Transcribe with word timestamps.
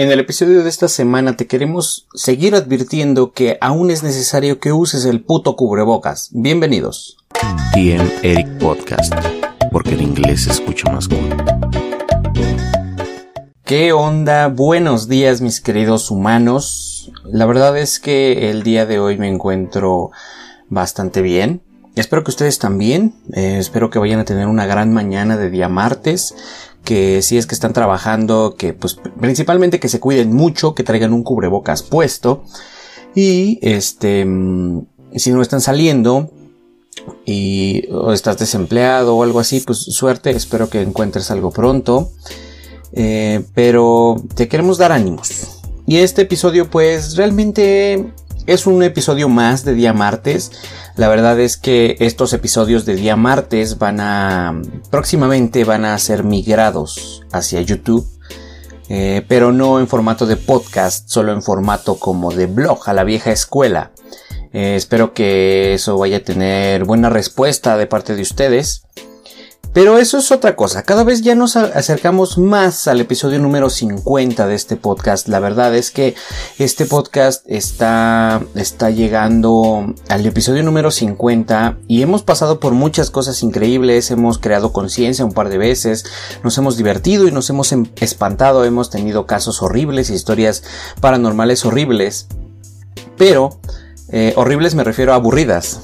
En 0.00 0.10
el 0.10 0.18
episodio 0.18 0.62
de 0.62 0.70
esta 0.70 0.88
semana 0.88 1.36
te 1.36 1.46
queremos 1.46 2.06
seguir 2.14 2.54
advirtiendo 2.54 3.32
que 3.32 3.58
aún 3.60 3.90
es 3.90 4.02
necesario 4.02 4.58
que 4.58 4.72
uses 4.72 5.04
el 5.04 5.20
puto 5.20 5.56
cubrebocas. 5.56 6.30
Bienvenidos. 6.32 7.18
DM 7.74 8.10
Eric 8.22 8.48
Podcast, 8.56 9.12
porque 9.70 9.90
el 9.90 10.00
inglés 10.00 10.44
se 10.44 10.52
escucha 10.52 10.90
más 10.90 11.06
cool. 11.06 11.28
¿Qué 13.62 13.92
onda? 13.92 14.48
Buenos 14.48 15.06
días 15.06 15.42
mis 15.42 15.60
queridos 15.60 16.10
humanos. 16.10 17.12
La 17.26 17.44
verdad 17.44 17.76
es 17.76 18.00
que 18.00 18.48
el 18.48 18.62
día 18.62 18.86
de 18.86 19.00
hoy 19.00 19.18
me 19.18 19.28
encuentro 19.28 20.12
bastante 20.70 21.20
bien. 21.20 21.60
Espero 21.94 22.24
que 22.24 22.30
ustedes 22.30 22.58
también. 22.58 23.16
Eh, 23.34 23.58
espero 23.58 23.90
que 23.90 23.98
vayan 23.98 24.20
a 24.20 24.24
tener 24.24 24.46
una 24.46 24.64
gran 24.64 24.94
mañana 24.94 25.36
de 25.36 25.50
día 25.50 25.68
martes 25.68 26.34
que 26.84 27.22
si 27.22 27.38
es 27.38 27.46
que 27.46 27.54
están 27.54 27.72
trabajando, 27.72 28.54
que 28.56 28.72
pues 28.72 28.96
principalmente 29.20 29.80
que 29.80 29.88
se 29.88 30.00
cuiden 30.00 30.32
mucho, 30.32 30.74
que 30.74 30.82
traigan 30.82 31.12
un 31.12 31.22
cubrebocas 31.22 31.82
puesto 31.82 32.44
y 33.14 33.58
este 33.62 34.24
mm, 34.24 34.86
si 35.16 35.32
no 35.32 35.42
están 35.42 35.60
saliendo 35.60 36.30
y 37.24 37.88
o 37.90 38.12
estás 38.12 38.38
desempleado 38.38 39.16
o 39.16 39.22
algo 39.22 39.40
así, 39.40 39.60
pues 39.60 39.78
suerte, 39.78 40.30
espero 40.30 40.68
que 40.68 40.82
encuentres 40.82 41.30
algo 41.30 41.50
pronto. 41.50 42.10
Eh, 42.92 43.44
pero 43.54 44.16
te 44.34 44.48
queremos 44.48 44.78
dar 44.78 44.92
ánimos. 44.92 45.60
Y 45.86 45.98
este 45.98 46.22
episodio 46.22 46.70
pues 46.70 47.16
realmente 47.16 48.12
es 48.46 48.66
un 48.66 48.82
episodio 48.82 49.28
más 49.28 49.64
de 49.64 49.74
día 49.74 49.92
martes. 49.92 50.50
La 50.96 51.08
verdad 51.08 51.38
es 51.40 51.56
que 51.56 51.96
estos 52.00 52.32
episodios 52.32 52.84
de 52.84 52.94
día 52.94 53.16
martes 53.16 53.78
van 53.78 54.00
a 54.00 54.60
próximamente 54.90 55.64
van 55.64 55.84
a 55.84 55.98
ser 55.98 56.24
migrados 56.24 57.22
hacia 57.32 57.60
YouTube. 57.60 58.06
Eh, 58.88 59.24
pero 59.28 59.52
no 59.52 59.78
en 59.78 59.86
formato 59.86 60.26
de 60.26 60.36
podcast, 60.36 61.08
solo 61.08 61.32
en 61.32 61.42
formato 61.42 61.94
como 61.94 62.32
de 62.32 62.46
blog 62.46 62.88
a 62.88 62.92
la 62.92 63.04
vieja 63.04 63.30
escuela. 63.30 63.92
Eh, 64.52 64.74
espero 64.74 65.14
que 65.14 65.74
eso 65.74 65.96
vaya 65.96 66.16
a 66.16 66.24
tener 66.24 66.84
buena 66.84 67.08
respuesta 67.08 67.76
de 67.76 67.86
parte 67.86 68.16
de 68.16 68.22
ustedes. 68.22 68.82
Pero 69.72 69.98
eso 69.98 70.18
es 70.18 70.32
otra 70.32 70.56
cosa, 70.56 70.82
cada 70.82 71.04
vez 71.04 71.22
ya 71.22 71.36
nos 71.36 71.54
acercamos 71.54 72.38
más 72.38 72.88
al 72.88 73.00
episodio 73.00 73.38
número 73.38 73.70
50 73.70 74.48
de 74.48 74.54
este 74.56 74.74
podcast. 74.74 75.28
La 75.28 75.38
verdad 75.38 75.76
es 75.76 75.92
que 75.92 76.16
este 76.58 76.86
podcast 76.86 77.44
está, 77.46 78.42
está 78.56 78.90
llegando 78.90 79.94
al 80.08 80.26
episodio 80.26 80.64
número 80.64 80.90
50 80.90 81.78
y 81.86 82.02
hemos 82.02 82.24
pasado 82.24 82.58
por 82.58 82.72
muchas 82.72 83.12
cosas 83.12 83.44
increíbles, 83.44 84.10
hemos 84.10 84.38
creado 84.38 84.72
conciencia 84.72 85.24
un 85.24 85.34
par 85.34 85.48
de 85.48 85.58
veces, 85.58 86.04
nos 86.42 86.58
hemos 86.58 86.76
divertido 86.76 87.28
y 87.28 87.30
nos 87.30 87.48
hemos 87.48 87.70
em, 87.70 87.86
espantado, 88.00 88.64
hemos 88.64 88.90
tenido 88.90 89.24
casos 89.26 89.62
horribles, 89.62 90.10
historias 90.10 90.64
paranormales 91.00 91.64
horribles. 91.64 92.26
Pero, 93.16 93.60
eh, 94.08 94.32
horribles 94.34 94.74
me 94.74 94.82
refiero 94.82 95.12
a 95.12 95.16
aburridas, 95.16 95.82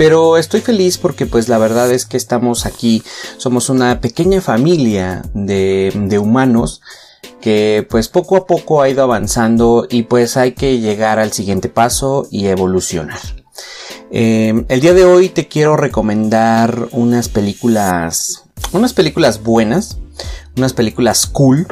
pero 0.00 0.38
estoy 0.38 0.62
feliz 0.62 0.96
porque 0.96 1.26
pues 1.26 1.50
la 1.50 1.58
verdad 1.58 1.92
es 1.92 2.06
que 2.06 2.16
estamos 2.16 2.64
aquí, 2.64 3.02
somos 3.36 3.68
una 3.68 4.00
pequeña 4.00 4.40
familia 4.40 5.20
de, 5.34 6.18
humanos 6.18 6.80
que 7.42 7.86
pues 7.90 8.08
poco 8.08 8.38
a 8.38 8.46
poco 8.46 8.80
ha 8.80 8.88
ido 8.88 9.02
avanzando 9.02 9.86
y 9.90 10.04
pues 10.04 10.38
hay 10.38 10.52
que 10.52 10.78
llegar 10.78 11.18
al 11.18 11.32
siguiente 11.32 11.68
paso 11.68 12.26
y 12.30 12.46
evolucionar. 12.46 13.18
Em, 14.10 14.64
el 14.70 14.80
día 14.80 14.94
de 14.94 15.04
hoy 15.04 15.28
te 15.28 15.48
quiero 15.48 15.76
recomendar 15.76 16.88
unas 16.92 17.28
películas, 17.28 18.44
unas 18.72 18.94
películas 18.94 19.42
buenas, 19.42 19.98
unas 20.56 20.72
películas 20.72 21.26
cool, 21.26 21.66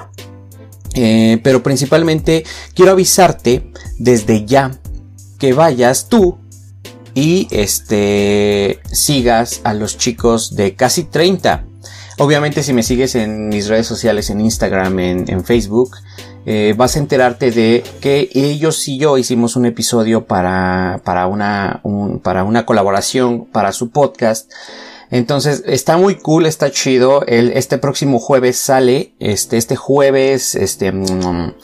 eh, 0.92 1.40
pero 1.42 1.62
principalmente 1.62 2.44
quiero 2.74 2.92
avisarte 2.92 3.72
desde 3.96 4.44
ya 4.44 4.72
que 5.38 5.54
vayas 5.54 6.10
tú 6.10 6.36
y 7.18 7.48
este 7.50 8.78
sigas 8.92 9.60
a 9.64 9.74
los 9.74 9.98
chicos 9.98 10.54
de 10.54 10.76
casi 10.76 11.02
30. 11.02 11.64
Obviamente 12.18 12.62
si 12.62 12.72
me 12.72 12.84
sigues 12.84 13.16
en 13.16 13.48
mis 13.48 13.66
redes 13.66 13.88
sociales, 13.88 14.30
en 14.30 14.40
Instagram, 14.40 15.00
en, 15.00 15.44
Facebook, 15.44 15.96
eh, 16.46 16.74
vas 16.76 16.94
a 16.94 17.00
enterarte 17.00 17.50
de 17.50 17.82
que 18.00 18.30
ellos 18.34 18.86
y 18.86 18.98
yo 18.98 19.18
hicimos 19.18 19.56
un 19.56 19.66
episodio 19.66 20.26
para, 20.26 21.00
para, 21.04 21.26
una, 21.26 21.82
para 22.22 22.44
una 22.44 22.64
colaboración 22.64 23.46
para 23.46 23.72
su 23.72 23.90
podcast. 23.90 24.52
Entonces 25.10 25.64
está 25.66 25.96
muy 25.96 26.16
cool, 26.16 26.46
está 26.46 26.70
chido. 26.70 27.26
El, 27.26 27.50
este 27.52 27.78
próximo 27.78 28.20
jueves 28.20 28.58
sale, 28.58 29.12
este, 29.18 29.56
este 29.56 29.74
jueves, 29.74 30.54
este, 30.54 30.92
mm, 30.92 31.54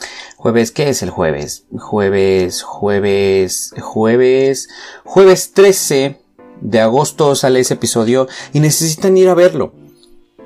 Jueves, 0.45 0.69
¿qué 0.69 0.89
es 0.89 1.01
el 1.01 1.09
jueves? 1.09 1.65
Jueves, 1.75 2.61
jueves, 2.61 3.73
jueves, 3.81 4.69
jueves 5.03 5.53
13 5.53 6.19
de 6.61 6.81
agosto 6.81 7.33
sale 7.33 7.61
ese 7.61 7.73
episodio 7.73 8.27
y 8.53 8.59
necesitan 8.59 9.17
ir 9.17 9.27
a 9.29 9.33
verlo. 9.33 9.73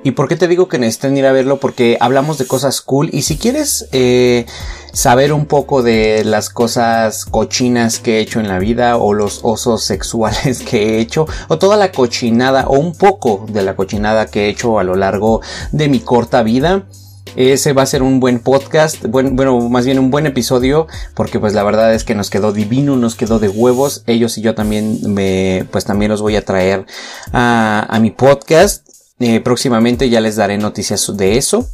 ¿Y 0.02 0.12
por 0.12 0.26
qué 0.26 0.36
te 0.36 0.48
digo 0.48 0.68
que 0.68 0.78
necesitan 0.78 1.18
ir 1.18 1.26
a 1.26 1.32
verlo? 1.32 1.60
Porque 1.60 1.98
hablamos 2.00 2.38
de 2.38 2.46
cosas 2.46 2.80
cool 2.80 3.10
y 3.12 3.20
si 3.20 3.36
quieres 3.36 3.90
eh, 3.92 4.46
saber 4.94 5.34
un 5.34 5.44
poco 5.44 5.82
de 5.82 6.24
las 6.24 6.48
cosas 6.48 7.26
cochinas 7.26 7.98
que 7.98 8.16
he 8.16 8.20
hecho 8.20 8.40
en 8.40 8.48
la 8.48 8.58
vida 8.58 8.96
o 8.96 9.12
los 9.12 9.40
osos 9.42 9.84
sexuales 9.84 10.60
que 10.66 10.96
he 10.96 11.00
hecho 11.00 11.26
o 11.48 11.58
toda 11.58 11.76
la 11.76 11.92
cochinada 11.92 12.68
o 12.68 12.78
un 12.78 12.94
poco 12.94 13.44
de 13.50 13.60
la 13.60 13.76
cochinada 13.76 14.28
que 14.28 14.46
he 14.46 14.48
hecho 14.48 14.78
a 14.78 14.82
lo 14.82 14.94
largo 14.94 15.42
de 15.72 15.90
mi 15.90 16.00
corta 16.00 16.42
vida, 16.42 16.86
ese 17.36 17.72
va 17.72 17.82
a 17.82 17.86
ser 17.86 18.02
un 18.02 18.20
buen 18.20 18.40
podcast, 18.40 19.04
bueno, 19.06 19.60
más 19.68 19.84
bien 19.86 19.98
un 19.98 20.10
buen 20.10 20.26
episodio, 20.26 20.86
porque 21.14 21.38
pues 21.38 21.54
la 21.54 21.62
verdad 21.62 21.94
es 21.94 22.04
que 22.04 22.14
nos 22.14 22.30
quedó 22.30 22.52
divino, 22.52 22.96
nos 22.96 23.14
quedó 23.14 23.38
de 23.38 23.48
huevos. 23.48 24.02
Ellos 24.06 24.36
y 24.38 24.42
yo 24.42 24.54
también 24.54 24.98
me, 25.14 25.66
pues 25.70 25.84
también 25.84 26.10
los 26.10 26.22
voy 26.22 26.36
a 26.36 26.44
traer 26.44 26.86
a, 27.32 27.98
mi 28.00 28.10
podcast. 28.10 28.88
Eh, 29.20 29.40
próximamente 29.40 30.08
ya 30.08 30.20
les 30.20 30.36
daré 30.36 30.58
noticias 30.58 31.16
de 31.16 31.36
eso. 31.36 31.68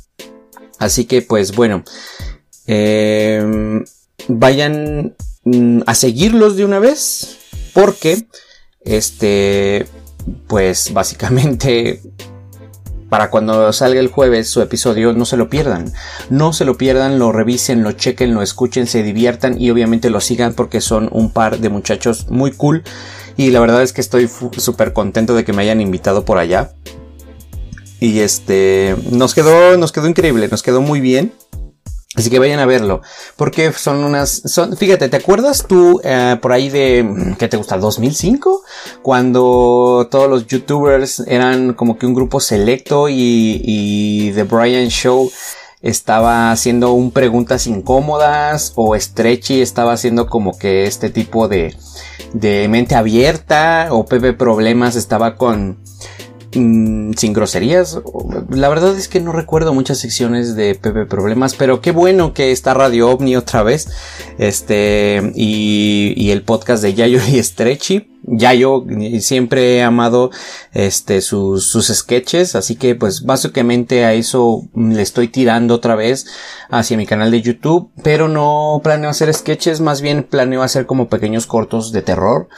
Así 0.79 1.05
que 1.07 1.23
pues 1.23 1.55
bueno, 1.55 1.85
em, 2.67 3.85
vayan 4.29 5.15
mm, 5.45 5.83
a 5.87 5.95
seguirlos 5.95 6.57
de 6.57 6.65
una 6.65 6.79
vez, 6.79 7.39
porque 7.73 8.27
este, 8.85 9.87
pues 10.47 10.93
básicamente 10.93 12.03
para 13.09 13.31
cuando 13.31 13.73
salga 13.73 14.01
el 14.01 14.09
jueves 14.09 14.49
su 14.49 14.61
episodio, 14.61 15.13
no 15.13 15.25
se 15.25 15.37
lo 15.37 15.49
pierdan. 15.49 15.93
No 16.29 16.53
se 16.53 16.65
lo 16.65 16.77
pierdan, 16.77 17.19
lo 17.19 17.33
revisen, 17.33 17.83
lo 17.83 17.93
chequen, 17.93 18.35
lo 18.35 18.43
escuchen, 18.43 18.87
se 18.87 19.03
diviertan 19.03 19.61
y 19.61 19.71
obviamente 19.71 20.11
lo 20.11 20.21
sigan 20.21 20.55
porque 20.55 20.81
son 20.81 21.09
un 21.13 21.31
par 21.31 21.59
de 21.59 21.69
muchachos 21.69 22.29
muy 22.31 22.53
cool. 22.53 22.83
Y 23.37 23.51
la 23.51 23.61
verdad 23.61 23.83
es 23.83 23.93
que 23.93 24.01
estoy 24.01 24.29
súper 24.57 24.93
contento 24.93 25.35
de 25.35 25.45
que 25.45 25.53
me 25.53 25.63
hayan 25.63 25.81
invitado 25.81 26.25
por 26.25 26.39
allá. 26.39 26.73
Y 28.01 28.19
este, 28.21 28.97
nos 29.11 29.35
quedó, 29.35 29.77
nos 29.77 29.93
quedó 29.93 30.09
increíble, 30.09 30.49
nos 30.49 30.63
quedó 30.63 30.81
muy 30.81 31.01
bien. 31.01 31.33
Así 32.17 32.31
que 32.31 32.39
vayan 32.39 32.61
a 32.61 32.67
verlo. 32.67 33.03
Porque 33.37 33.73
son 33.73 34.03
unas... 34.03 34.43
Son, 34.47 34.77
fíjate, 34.77 35.09
¿te 35.09 35.17
acuerdas 35.17 35.67
tú 35.69 36.01
eh, 36.03 36.37
por 36.41 36.53
ahí 36.53 36.71
de... 36.71 37.35
¿Qué 37.39 37.47
te 37.49 37.57
gusta? 37.57 37.79
¿2005? 37.79 38.61
Cuando 39.03 40.09
todos 40.11 40.29
los 40.29 40.47
youtubers 40.47 41.21
eran 41.27 41.75
como 41.75 41.99
que 41.99 42.07
un 42.07 42.15
grupo 42.15 42.41
selecto 42.41 43.09
y, 43.09 43.61
y 43.63 44.33
The 44.33 44.45
Brian 44.45 44.89
Show 44.89 45.31
estaba 45.83 46.51
haciendo 46.51 46.93
un 46.93 47.11
preguntas 47.13 47.67
incómodas 47.67 48.73
o 48.77 48.99
Stretchy 48.99 49.61
estaba 49.61 49.93
haciendo 49.93 50.27
como 50.27 50.59
que 50.59 50.87
este 50.87 51.11
tipo 51.11 51.49
de, 51.49 51.77
de 52.33 52.67
mente 52.69 52.95
abierta 52.95 53.89
o 53.91 54.07
Pepe 54.07 54.33
Problemas 54.33 54.97
estaba 54.97 55.37
con 55.37 55.79
Mm, 56.55 57.13
sin 57.15 57.33
groserías. 57.33 57.99
La 58.51 58.69
verdad 58.69 58.97
es 58.97 59.09
que 59.09 59.21
no 59.21 59.33
recuerdo 59.33 59.75
muchas 59.75 59.99
secciones 59.99 60.55
de 60.55 60.75
Pepe 60.75 61.05
Problemas, 61.05 61.55
pero 61.55 61.81
qué 61.81 61.91
bueno 61.91 62.33
que 62.33 62.53
está 62.53 62.73
Radio 62.73 63.11
OVNI 63.11 63.37
otra 63.37 63.63
vez. 63.63 63.89
Este, 64.39 65.33
y, 65.35 66.31
el 66.31 66.43
podcast 66.43 66.83
de 66.83 66.95
Yayo 66.95 67.21
y 67.29 67.43
Stretchy. 67.43 68.11
Yayo 68.29 68.85
siempre 69.21 69.77
he 69.77 69.83
amado 69.83 70.31
este 70.73 71.21
sus, 71.21 71.65
sus 71.69 71.87
sketches, 71.87 72.57
así 72.57 72.75
que 72.75 72.97
pues 72.97 73.23
básicamente 73.23 74.05
a 74.05 74.15
eso 74.15 74.67
le 74.75 75.01
estoy 75.01 75.29
tirando 75.29 75.75
otra 75.75 75.95
vez 75.95 76.27
hacia 76.69 76.97
mi 76.97 77.07
canal 77.07 77.31
de 77.31 77.43
YouTube, 77.43 77.91
pero 78.03 78.27
no 78.27 78.81
planeo 78.83 79.11
hacer 79.11 79.33
sketches, 79.33 79.81
más 79.81 80.01
bien 80.01 80.25
planeo 80.25 80.65
hacer 80.65 80.87
como 80.87 81.09
pequeños 81.09 81.47
cortos 81.47 81.93
de 81.93 82.03
terror 82.03 82.49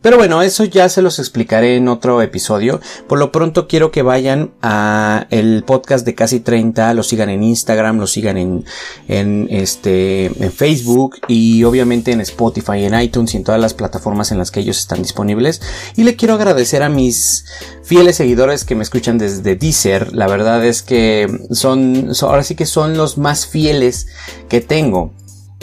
Pero 0.00 0.16
bueno, 0.16 0.42
eso 0.42 0.64
ya 0.64 0.88
se 0.88 1.02
los 1.02 1.18
explicaré 1.18 1.76
en 1.76 1.88
otro 1.88 2.22
episodio. 2.22 2.80
Por 3.08 3.18
lo 3.18 3.32
pronto 3.32 3.66
quiero 3.66 3.90
que 3.90 4.02
vayan 4.02 4.52
a 4.62 5.26
el 5.30 5.64
podcast 5.64 6.06
de 6.06 6.14
casi 6.14 6.40
30, 6.40 6.94
lo 6.94 7.02
sigan 7.02 7.28
en 7.30 7.42
Instagram, 7.42 7.98
lo 7.98 8.06
sigan 8.06 8.36
en, 8.36 8.64
en 9.08 9.48
este, 9.50 10.26
en 10.26 10.52
Facebook 10.52 11.16
y 11.26 11.64
obviamente 11.64 12.12
en 12.12 12.20
Spotify, 12.20 12.84
en 12.84 13.00
iTunes 13.00 13.34
y 13.34 13.38
en 13.38 13.44
todas 13.44 13.60
las 13.60 13.74
plataformas 13.74 14.30
en 14.30 14.38
las 14.38 14.50
que 14.50 14.60
ellos 14.60 14.78
están 14.78 15.02
disponibles. 15.02 15.60
Y 15.96 16.04
le 16.04 16.14
quiero 16.14 16.34
agradecer 16.34 16.82
a 16.82 16.88
mis 16.88 17.44
fieles 17.82 18.16
seguidores 18.16 18.64
que 18.64 18.76
me 18.76 18.84
escuchan 18.84 19.18
desde 19.18 19.56
Deezer. 19.56 20.14
La 20.14 20.28
verdad 20.28 20.64
es 20.64 20.82
que 20.82 21.26
son, 21.50 22.12
ahora 22.22 22.44
sí 22.44 22.54
que 22.54 22.66
son 22.66 22.96
los 22.96 23.18
más 23.18 23.46
fieles 23.46 24.06
que 24.48 24.60
tengo. 24.60 25.12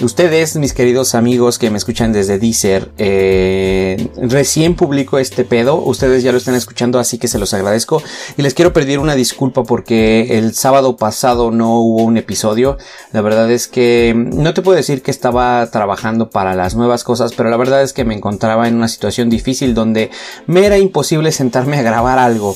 Ustedes, 0.02 0.58
mis 0.58 0.74
queridos 0.74 1.16
amigos 1.16 1.58
que 1.58 1.72
me 1.72 1.78
escuchan 1.78 2.12
desde 2.12 2.38
Deezer, 2.38 2.92
eh, 2.98 4.10
recién 4.18 4.76
publico 4.76 5.20
este 5.20 5.46
pedo, 5.46 5.78
ustedes 5.78 6.22
ya 6.22 6.34
lo 6.34 6.38
están 6.38 6.54
escuchando, 6.56 7.00
así 7.00 7.18
que 7.18 7.30
se 7.30 7.40
los 7.40 7.54
agradezco 7.54 8.04
y 8.36 8.42
les 8.42 8.54
quiero 8.54 8.74
pedir 8.74 9.00
una 9.00 9.16
disculpa 9.16 9.64
porque 9.64 10.38
el 10.38 10.54
sábado 10.54 10.98
pasado 10.98 11.50
no 11.50 11.80
hubo 11.80 12.04
un 12.04 12.18
episodio. 12.18 12.78
La 13.14 13.22
verdad 13.22 13.50
es 13.50 13.70
que 13.70 14.14
no 14.14 14.54
te 14.54 14.62
puedo 14.62 14.76
decir 14.76 15.02
que 15.02 15.12
estaba 15.12 15.66
trabajando 15.72 16.30
para 16.30 16.56
las 16.56 16.76
nuevas 16.76 17.06
cosas, 17.06 17.32
pero 17.34 17.50
la 17.50 17.56
verdad 17.56 17.82
es 17.82 17.94
que 17.94 18.04
me 18.04 18.16
encontraba 18.16 18.68
en 18.68 18.76
una 18.76 18.90
situación 18.90 19.30
difícil 19.30 19.74
donde 19.74 20.12
me 20.46 20.66
era 20.66 20.78
imposible 20.78 21.32
sentarme 21.32 21.78
a 21.78 21.84
grabar 21.84 22.20
algo. 22.20 22.54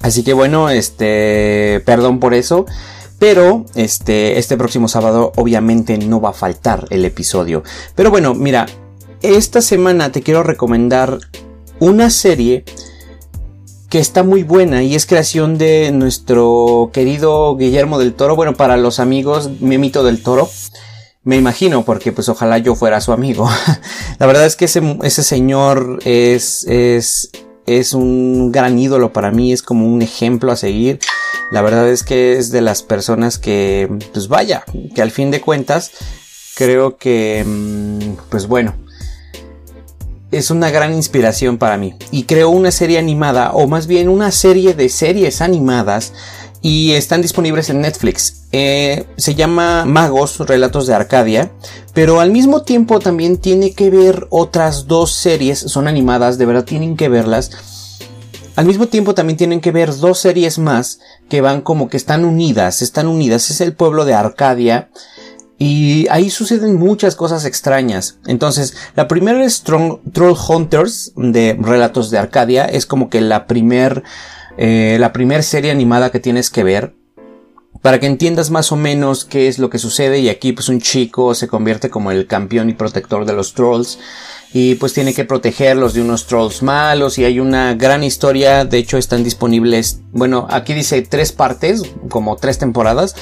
Así 0.00 0.24
que 0.24 0.32
bueno, 0.32 0.70
este, 0.70 1.82
perdón 1.84 2.20
por 2.20 2.32
eso. 2.32 2.64
Pero 3.18 3.64
este, 3.74 4.38
este 4.38 4.56
próximo 4.56 4.88
sábado 4.88 5.32
obviamente 5.36 5.96
no 5.98 6.20
va 6.20 6.30
a 6.30 6.34
faltar 6.34 6.86
el 6.90 7.04
episodio. 7.04 7.62
Pero 7.94 8.10
bueno, 8.10 8.34
mira, 8.34 8.66
esta 9.22 9.62
semana 9.62 10.12
te 10.12 10.22
quiero 10.22 10.42
recomendar 10.42 11.18
una 11.78 12.10
serie 12.10 12.64
que 13.94 14.00
está 14.00 14.24
muy 14.24 14.42
buena 14.42 14.82
y 14.82 14.96
es 14.96 15.06
creación 15.06 15.56
de 15.56 15.92
nuestro 15.92 16.90
querido 16.92 17.56
Guillermo 17.56 17.98
del 17.98 18.12
Toro. 18.12 18.34
Bueno, 18.34 18.54
para 18.54 18.76
los 18.76 18.98
amigos, 18.98 19.50
Memito 19.60 20.02
del 20.02 20.22
Toro. 20.22 20.50
Me 21.22 21.36
imagino, 21.36 21.84
porque 21.84 22.12
pues 22.12 22.28
ojalá 22.28 22.58
yo 22.58 22.74
fuera 22.74 23.00
su 23.00 23.12
amigo. 23.12 23.48
La 24.18 24.26
verdad 24.26 24.46
es 24.46 24.56
que 24.56 24.66
ese, 24.66 24.98
ese 25.02 25.22
señor 25.22 26.00
es, 26.04 26.64
es, 26.68 27.30
es 27.66 27.94
un 27.94 28.52
gran 28.52 28.78
ídolo 28.78 29.12
para 29.12 29.30
mí, 29.30 29.52
es 29.52 29.62
como 29.62 29.86
un 29.86 30.02
ejemplo 30.02 30.52
a 30.52 30.56
seguir. 30.56 30.98
La 31.50 31.62
verdad 31.62 31.88
es 31.88 32.02
que 32.02 32.34
es 32.34 32.50
de 32.50 32.60
las 32.60 32.82
personas 32.82 33.38
que, 33.38 33.88
pues 34.12 34.28
vaya, 34.28 34.64
que 34.94 35.02
al 35.02 35.10
fin 35.10 35.30
de 35.30 35.40
cuentas, 35.40 35.92
creo 36.54 36.96
que, 36.96 37.44
mm, 37.46 38.16
pues 38.30 38.46
bueno, 38.46 38.74
es 40.30 40.50
una 40.50 40.70
gran 40.70 40.92
inspiración 40.92 41.58
para 41.58 41.76
mí. 41.76 41.94
Y 42.10 42.24
creo 42.24 42.50
una 42.50 42.70
serie 42.70 42.98
animada, 42.98 43.52
o 43.52 43.66
más 43.66 43.86
bien 43.86 44.08
una 44.08 44.30
serie 44.30 44.74
de 44.74 44.88
series 44.88 45.40
animadas, 45.40 46.12
y 46.60 46.92
están 46.92 47.20
disponibles 47.20 47.68
en 47.68 47.82
Netflix. 47.82 48.46
Eh, 48.50 49.04
se 49.16 49.34
llama 49.34 49.84
Magos, 49.84 50.38
Relatos 50.40 50.86
de 50.86 50.94
Arcadia, 50.94 51.52
pero 51.94 52.20
al 52.20 52.30
mismo 52.30 52.62
tiempo 52.62 52.98
también 52.98 53.38
tiene 53.38 53.72
que 53.72 53.88
ver 53.88 54.26
otras 54.30 54.86
dos 54.86 55.12
series, 55.12 55.58
son 55.58 55.88
animadas, 55.88 56.36
de 56.36 56.46
verdad 56.46 56.64
tienen 56.64 56.96
que 56.96 57.08
verlas 57.08 57.50
al 58.56 58.66
mismo 58.66 58.86
tiempo 58.86 59.14
también 59.14 59.36
tienen 59.36 59.60
que 59.60 59.72
ver 59.72 59.96
dos 59.96 60.18
series 60.18 60.58
más 60.58 61.00
que 61.28 61.40
van 61.40 61.60
como 61.60 61.88
que 61.88 61.96
están 61.96 62.24
unidas, 62.24 62.82
están 62.82 63.08
unidas. 63.08 63.50
Es 63.50 63.60
el 63.60 63.74
pueblo 63.74 64.04
de 64.04 64.14
Arcadia 64.14 64.90
y 65.58 66.06
ahí 66.08 66.30
suceden 66.30 66.76
muchas 66.76 67.16
cosas 67.16 67.44
extrañas. 67.44 68.18
Entonces, 68.26 68.76
la 68.94 69.08
primera 69.08 69.44
es 69.44 69.62
Troll 69.62 70.36
Hunters 70.48 71.12
de 71.16 71.56
Relatos 71.60 72.10
de 72.10 72.18
Arcadia. 72.18 72.64
Es 72.64 72.86
como 72.86 73.10
que 73.10 73.20
la 73.20 73.48
primer, 73.48 74.04
eh, 74.56 74.98
la 75.00 75.12
primer 75.12 75.42
serie 75.42 75.72
animada 75.72 76.10
que 76.10 76.20
tienes 76.20 76.50
que 76.50 76.62
ver 76.62 76.94
para 77.84 78.00
que 78.00 78.06
entiendas 78.06 78.48
más 78.48 78.72
o 78.72 78.76
menos 78.76 79.26
qué 79.26 79.46
es 79.46 79.58
lo 79.58 79.68
que 79.68 79.78
sucede 79.78 80.18
y 80.18 80.30
aquí 80.30 80.52
pues 80.52 80.70
un 80.70 80.80
chico 80.80 81.34
se 81.34 81.48
convierte 81.48 81.90
como 81.90 82.12
el 82.12 82.26
campeón 82.26 82.70
y 82.70 82.72
protector 82.72 83.26
de 83.26 83.34
los 83.34 83.52
trolls 83.52 83.98
y 84.54 84.76
pues 84.76 84.94
tiene 84.94 85.12
que 85.12 85.26
protegerlos 85.26 85.92
de 85.92 86.00
unos 86.00 86.26
trolls 86.26 86.62
malos 86.62 87.18
y 87.18 87.26
hay 87.26 87.40
una 87.40 87.74
gran 87.74 88.02
historia, 88.02 88.64
de 88.64 88.78
hecho 88.78 88.96
están 88.96 89.22
disponibles, 89.22 90.00
bueno, 90.12 90.46
aquí 90.48 90.72
dice 90.72 91.02
tres 91.02 91.32
partes, 91.32 91.82
como 92.08 92.36
tres 92.36 92.56
temporadas 92.56 93.16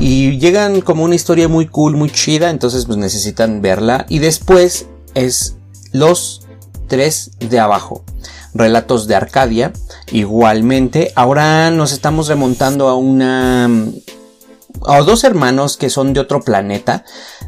y 0.00 0.38
llegan 0.38 0.80
como 0.80 1.04
una 1.04 1.14
historia 1.14 1.46
muy 1.46 1.66
cool, 1.66 1.94
muy 1.94 2.08
chida, 2.08 2.48
entonces 2.48 2.86
pues 2.86 2.96
necesitan 2.96 3.60
verla 3.60 4.06
y 4.08 4.20
después 4.20 4.86
es 5.12 5.58
los 5.92 6.46
tres 6.86 7.32
de 7.40 7.60
abajo. 7.60 8.06
Relatos 8.54 9.06
de 9.06 9.14
Arcadia. 9.14 9.72
Igualmente, 10.12 11.12
ahora 11.14 11.70
nos 11.70 11.92
estamos 11.92 12.28
remontando 12.28 12.88
a 12.88 12.96
una 12.96 13.68
a 14.86 15.00
dos 15.00 15.24
hermanos 15.24 15.76
que 15.76 15.90
son 15.90 16.12
de 16.12 16.20
otro 16.20 16.40
planeta, 16.40 17.04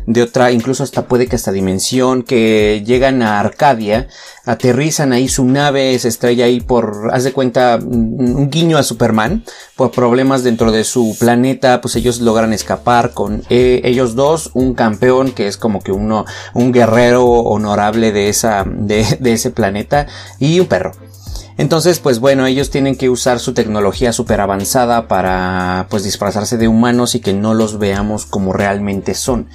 de 0.07 0.23
otra, 0.23 0.51
incluso 0.51 0.83
hasta 0.83 1.07
puede 1.07 1.27
que 1.27 1.37
hasta 1.37 1.53
dimensión, 1.53 2.23
que 2.23 2.83
llegan 2.85 3.23
a 3.23 3.41
Arcadia, 3.41 4.09
aterrizan 4.45 5.13
ahí 5.13 5.29
su 5.29 5.45
nave, 5.45 5.99
se 5.99 6.09
estrella 6.09 6.47
ahí 6.47 6.61
por, 6.61 7.11
haz 7.13 7.25
de 7.25 7.33
cuenta, 7.33 7.79
un 7.81 8.51
guiño 8.51 8.79
a 8.79 8.83
Superman, 8.83 9.45
por 9.77 9.91
problemas 9.91 10.43
dentro 10.43 10.73
de 10.73 10.85
su 10.85 11.17
planeta, 11.19 11.81
pues 11.81 11.97
ellos 11.97 12.21
logran 12.21 12.53
escapar 12.53 13.13
con 13.13 13.43
eh, 13.51 13.81
ellos 13.85 14.15
dos, 14.15 14.51
un 14.55 14.75
campeón 14.75 15.33
que 15.33 15.47
es 15.47 15.57
como 15.57 15.81
que 15.81 15.93
uno, 15.93 16.25
un 16.55 16.73
guerrero 16.73 17.27
honorable 17.27 18.13
de 18.13 18.29
esa, 18.29 18.65
de, 18.67 19.05
de 19.21 19.33
ese 19.33 19.51
planeta 19.51 20.07
y 20.39 20.61
un 20.61 20.67
perro. 20.67 21.10
Entonces, 21.61 21.99
pues 21.99 22.21
bueno, 22.21 22.47
ellos 22.47 22.71
tienen 22.71 22.97
que 22.97 23.11
usar 23.11 23.39
su 23.39 23.53
tecnología 23.53 24.15
súper 24.15 24.41
avanzada 24.41 25.09
para 25.09 25.89
pues 25.91 26.03
disfrazarse 26.03 26.57
de 26.57 26.69
humanos 26.69 27.15
y 27.15 27.21
que 27.21 27.35
no 27.35 27.53
los 27.53 27.79
veamos 27.79 28.25
como 28.25 28.55
realmente 28.55 29.13
son. 29.13 29.47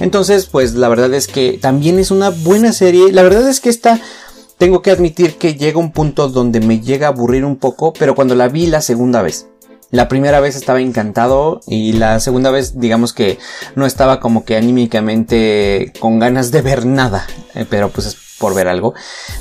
Entonces, 0.00 0.46
pues 0.46 0.74
la 0.74 0.88
verdad 0.88 1.14
es 1.14 1.28
que 1.28 1.60
también 1.62 2.00
es 2.00 2.10
una 2.10 2.30
buena 2.30 2.72
serie. 2.72 3.12
La 3.12 3.22
verdad 3.22 3.48
es 3.48 3.60
que 3.60 3.68
esta 3.68 4.00
tengo 4.58 4.82
que 4.82 4.90
admitir 4.90 5.36
que 5.38 5.54
llega 5.54 5.78
un 5.78 5.92
punto 5.92 6.28
donde 6.28 6.58
me 6.58 6.80
llega 6.80 7.06
a 7.06 7.10
aburrir 7.10 7.44
un 7.44 7.54
poco, 7.54 7.92
pero 7.92 8.16
cuando 8.16 8.34
la 8.34 8.48
vi 8.48 8.66
la 8.66 8.80
segunda 8.80 9.22
vez. 9.22 9.46
La 9.92 10.08
primera 10.08 10.40
vez 10.40 10.56
estaba 10.56 10.80
encantado 10.80 11.60
y 11.68 11.92
la 11.92 12.18
segunda 12.18 12.50
vez 12.50 12.80
digamos 12.80 13.12
que 13.12 13.38
no 13.76 13.86
estaba 13.86 14.18
como 14.18 14.44
que 14.44 14.56
anímicamente 14.56 15.92
con 16.00 16.18
ganas 16.18 16.50
de 16.50 16.62
ver 16.62 16.86
nada, 16.86 17.24
eh, 17.54 17.66
pero 17.70 17.90
pues 17.90 18.16
por 18.42 18.54
ver 18.56 18.66
algo. 18.66 18.92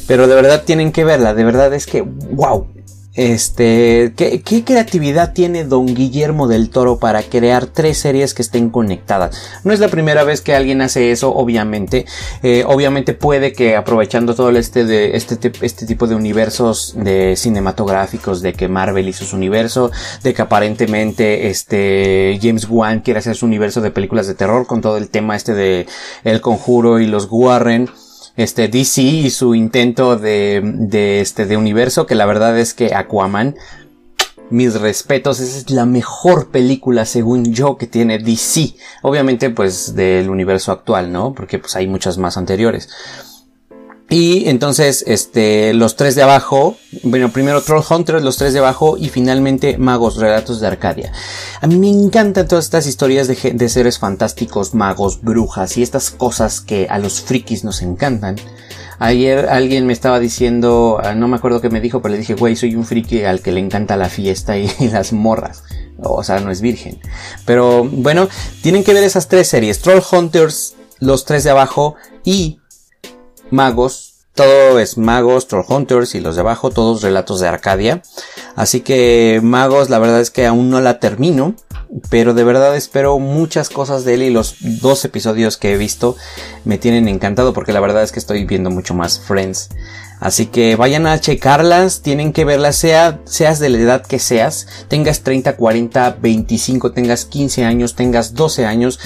Pero 0.08 0.28
de 0.28 0.36
verdad 0.36 0.62
tienen 0.64 0.92
que 0.92 1.04
verla. 1.04 1.34
De 1.34 1.44
verdad 1.44 1.74
es 1.74 1.88
que, 1.88 2.04
wow. 2.04 2.68
Este, 3.14 4.14
¿qué, 4.16 4.64
creatividad 4.64 5.34
tiene 5.34 5.66
don 5.66 5.86
Guillermo 5.86 6.48
del 6.48 6.70
Toro 6.70 6.98
para 6.98 7.24
crear 7.24 7.66
tres 7.66 7.98
series 7.98 8.34
que 8.34 8.42
estén 8.42 8.70
conectadas? 8.70 9.36
No 9.66 9.74
es 9.74 9.82
la 9.82 9.90
primera 9.90 10.24
vez 10.24 10.40
que 10.40 10.56
alguien 10.56 10.82
hace 10.82 11.12
eso, 11.12 11.36
obviamente. 11.36 12.06
Eh, 12.42 12.64
obviamente 12.66 13.14
puede 13.14 13.52
que 13.52 13.76
aprovechando 13.76 14.34
todo 14.34 14.50
este, 14.52 14.86
de, 14.86 15.18
este, 15.18 15.52
este 15.62 15.86
tipo 15.86 16.08
de 16.08 16.16
universos 16.16 16.94
de 16.96 17.36
cinematográficos, 17.36 18.42
de 18.42 18.54
que 18.54 18.70
Marvel 18.70 19.10
hizo 19.10 19.26
su 19.26 19.36
universo, 19.36 19.92
de 20.24 20.34
que 20.34 20.44
aparentemente 20.44 21.50
este 21.50 22.40
James 22.42 22.68
Wan 22.70 23.02
quiere 23.02 23.20
hacer 23.20 23.36
su 23.36 23.46
universo 23.46 23.82
de 23.82 23.92
películas 23.92 24.26
de 24.28 24.36
terror 24.36 24.66
con 24.68 24.80
todo 24.80 24.96
el 24.96 25.10
tema 25.10 25.36
este 25.36 25.54
de 25.54 25.86
El 26.24 26.40
Conjuro 26.40 27.00
y 27.00 27.08
los 27.08 27.28
Warren 27.30 27.90
este 28.38 28.68
DC 28.68 29.02
y 29.02 29.30
su 29.30 29.56
intento 29.56 30.18
de, 30.18 30.62
de 30.64 31.22
este 31.22 31.46
de 31.46 31.58
universo 31.58 32.06
que 32.06 32.16
la 32.16 32.26
verdad 32.26 32.58
es 32.58 32.74
que 32.74 32.94
Aquaman 32.96 33.56
mis 34.52 34.80
respetos, 34.80 35.40
es 35.40 35.72
la 35.72 35.86
mejor 35.86 36.50
película 36.50 37.06
según 37.06 37.54
yo 37.54 37.78
que 37.78 37.88
tiene 37.88 38.20
DC. 38.20 38.76
Obviamente 39.02 39.50
pues 39.50 39.96
del 39.96 40.30
universo 40.30 40.72
actual, 40.72 41.12
¿no? 41.12 41.34
Porque 41.34 41.58
pues 41.58 41.76
hay 41.76 41.88
muchas 41.88 42.18
más 42.18 42.38
anteriores. 42.38 42.90
Y 44.12 44.50
entonces, 44.50 45.06
este, 45.08 45.74
los 45.74 45.96
tres 45.96 46.16
de 46.16 46.22
abajo, 46.22 46.76
bueno, 47.04 47.32
primero 47.32 47.62
Troll 47.62 47.82
Hunters, 47.90 48.22
los 48.22 48.36
tres 48.36 48.52
de 48.52 48.60
abajo 48.60 48.98
y 48.98 49.08
finalmente 49.08 49.78
Magos, 49.78 50.18
Relatos 50.18 50.60
de 50.60 50.68
Arcadia. 50.68 51.14
A 51.62 51.68
mí 51.68 51.78
me 51.78 51.88
encantan 51.88 52.46
todas 52.46 52.66
estas 52.66 52.88
historias 52.88 53.30
de, 53.30 53.54
de 53.54 53.70
seres 53.70 54.00
fantásticos, 54.00 54.74
magos, 54.74 55.22
brujas 55.22 55.78
y 55.78 55.82
estas 55.82 56.12
cosas 56.12 56.60
que 56.60 56.88
a 56.90 57.00
los 57.00 57.22
frikis 57.22 57.64
nos 57.64 57.82
encantan. 57.82 58.36
Ayer 59.00 59.48
alguien 59.48 59.88
me 59.88 59.94
estaba 59.94 60.20
diciendo, 60.20 61.00
ah, 61.02 61.16
no 61.16 61.30
me 61.30 61.38
acuerdo 61.38 61.62
qué 61.62 61.70
me 61.70 61.80
dijo, 61.80 62.02
pero 62.02 62.12
le 62.12 62.20
dije, 62.20 62.34
güey, 62.34 62.58
soy 62.58 62.76
un 62.76 62.84
friki 62.84 63.24
al 63.24 63.40
que 63.40 63.54
le 63.54 63.62
encanta 63.62 63.96
la 63.96 64.10
fiesta 64.10 64.58
y, 64.58 64.70
y 64.80 64.88
las 64.90 65.14
morras. 65.14 65.64
O 66.04 66.22
sea, 66.22 66.42
no 66.42 66.52
es 66.52 66.60
virgen. 66.60 67.00
Pero 67.46 67.86
bueno, 67.86 68.28
tienen 68.62 68.84
que 68.84 68.94
ver 68.94 69.06
esas 69.06 69.30
tres 69.30 69.48
series. 69.48 69.80
Troll 69.80 70.04
Hunters, 70.12 70.76
los 71.00 71.24
tres 71.24 71.46
de 71.46 71.52
abajo 71.52 71.96
y 72.26 72.61
magos, 73.52 74.12
todo 74.34 74.80
es 74.80 74.98
magos, 74.98 75.48
Trollhunters 75.48 76.16
y 76.16 76.22
los 76.22 76.36
de 76.36 76.42
abajo, 76.42 76.72
todos 76.72 77.02
relatos 77.02 77.40
de 77.40 77.48
Arcadia. 77.48 78.02
Así 78.56 78.82
que 78.82 79.40
magos, 79.44 79.90
la 79.90 80.00
verdad 80.00 80.22
es 80.22 80.32
que 80.32 80.46
aún 80.46 80.70
no 80.70 80.80
la 80.82 81.00
termino, 81.00 81.56
pero 82.10 82.34
de 82.34 82.44
verdad 82.44 82.76
espero 82.76 83.20
muchas 83.20 83.70
cosas 83.70 84.06
de 84.06 84.14
él 84.14 84.24
y 84.24 84.30
los 84.30 84.56
dos 84.82 85.04
episodios 85.04 85.58
que 85.58 85.74
he 85.74 85.78
visto 85.78 86.16
me 86.64 86.78
tienen 86.78 87.08
encantado 87.08 87.54
porque 87.54 87.74
la 87.74 87.82
verdad 87.82 88.04
es 88.04 88.12
que 88.12 88.20
estoy 88.20 88.46
viendo 88.46 88.70
mucho 88.70 88.94
más 88.94 89.20
Friends. 89.20 89.70
Así 90.22 90.46
que 90.46 90.76
vayan 90.76 91.08
a 91.08 91.20
checarlas, 91.20 92.04
tienen 92.04 92.32
que 92.32 92.46
verlas, 92.46 92.76
sea, 92.76 93.22
seas 93.26 93.58
de 93.58 93.70
la 93.70 93.80
edad 93.80 94.06
que 94.06 94.20
seas, 94.20 94.68
tengas 94.88 95.22
30, 95.22 95.58
40, 95.58 96.18
25, 96.22 96.92
tengas 96.92 97.26
15 97.26 97.66
años, 97.66 97.96
tengas 97.96 98.36
12 98.36 98.68
años, 98.68 99.00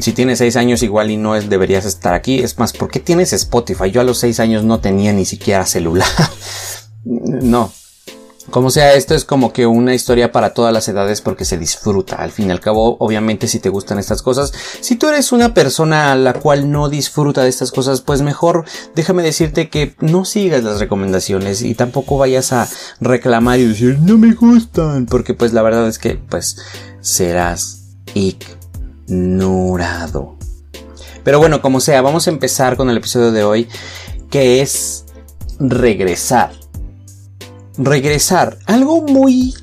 si 0.00 0.10
tienes 0.12 0.38
6 0.38 0.56
años 0.56 0.82
igual 0.82 1.12
y 1.12 1.16
no 1.16 1.36
es, 1.36 1.48
deberías 1.48 1.84
estar 1.84 2.12
aquí. 2.12 2.40
Es 2.40 2.58
más, 2.58 2.72
¿por 2.72 2.90
qué 2.90 2.98
tienes 2.98 3.32
Spotify? 3.32 3.92
Yo 3.92 4.00
a 4.00 4.04
los 4.04 4.18
6 4.18 4.40
años 4.40 4.64
no 4.64 4.80
tenía 4.80 5.12
ni 5.12 5.24
siquiera 5.26 5.64
celular. 5.64 6.08
no, 7.04 7.72
como 8.50 8.70
sea, 8.70 8.94
esto 8.94 9.14
es 9.14 9.24
como 9.24 9.52
que 9.52 9.66
una 9.66 9.94
historia 9.94 10.32
para 10.32 10.54
todas 10.54 10.72
las 10.72 10.88
edades 10.88 11.20
porque 11.20 11.44
se 11.44 11.58
disfruta. 11.58 12.16
Al 12.16 12.30
fin 12.30 12.48
y 12.48 12.50
al 12.50 12.60
cabo, 12.60 12.96
obviamente, 12.98 13.46
si 13.46 13.58
te 13.58 13.68
gustan 13.68 13.98
estas 13.98 14.22
cosas, 14.22 14.52
si 14.80 14.96
tú 14.96 15.08
eres 15.08 15.32
una 15.32 15.52
persona 15.54 16.12
a 16.12 16.16
la 16.16 16.32
cual 16.34 16.70
no 16.70 16.88
disfruta 16.88 17.42
de 17.42 17.50
estas 17.50 17.72
cosas, 17.72 18.00
pues 18.00 18.22
mejor 18.22 18.64
déjame 18.94 19.22
decirte 19.22 19.68
que 19.68 19.94
no 20.00 20.24
sigas 20.24 20.64
las 20.64 20.80
recomendaciones 20.80 21.60
y 21.62 21.74
tampoco 21.74 22.16
vayas 22.16 22.52
a 22.52 22.68
reclamar 23.00 23.58
y 23.58 23.66
decir 23.66 23.98
no 24.00 24.16
me 24.16 24.32
gustan, 24.32 25.06
porque 25.06 25.34
pues 25.34 25.52
la 25.52 25.62
verdad 25.62 25.86
es 25.88 25.98
que 25.98 26.14
pues 26.16 26.56
serás 27.00 27.82
ignorado. 29.08 30.38
Pero 31.22 31.38
bueno, 31.38 31.60
como 31.60 31.80
sea, 31.80 32.00
vamos 32.00 32.26
a 32.26 32.30
empezar 32.30 32.76
con 32.76 32.88
el 32.88 32.96
episodio 32.96 33.32
de 33.32 33.44
hoy, 33.44 33.68
que 34.30 34.62
es 34.62 35.04
regresar 35.58 36.52
regresar. 37.78 38.58
Algo 38.66 39.02
muy, 39.02 39.54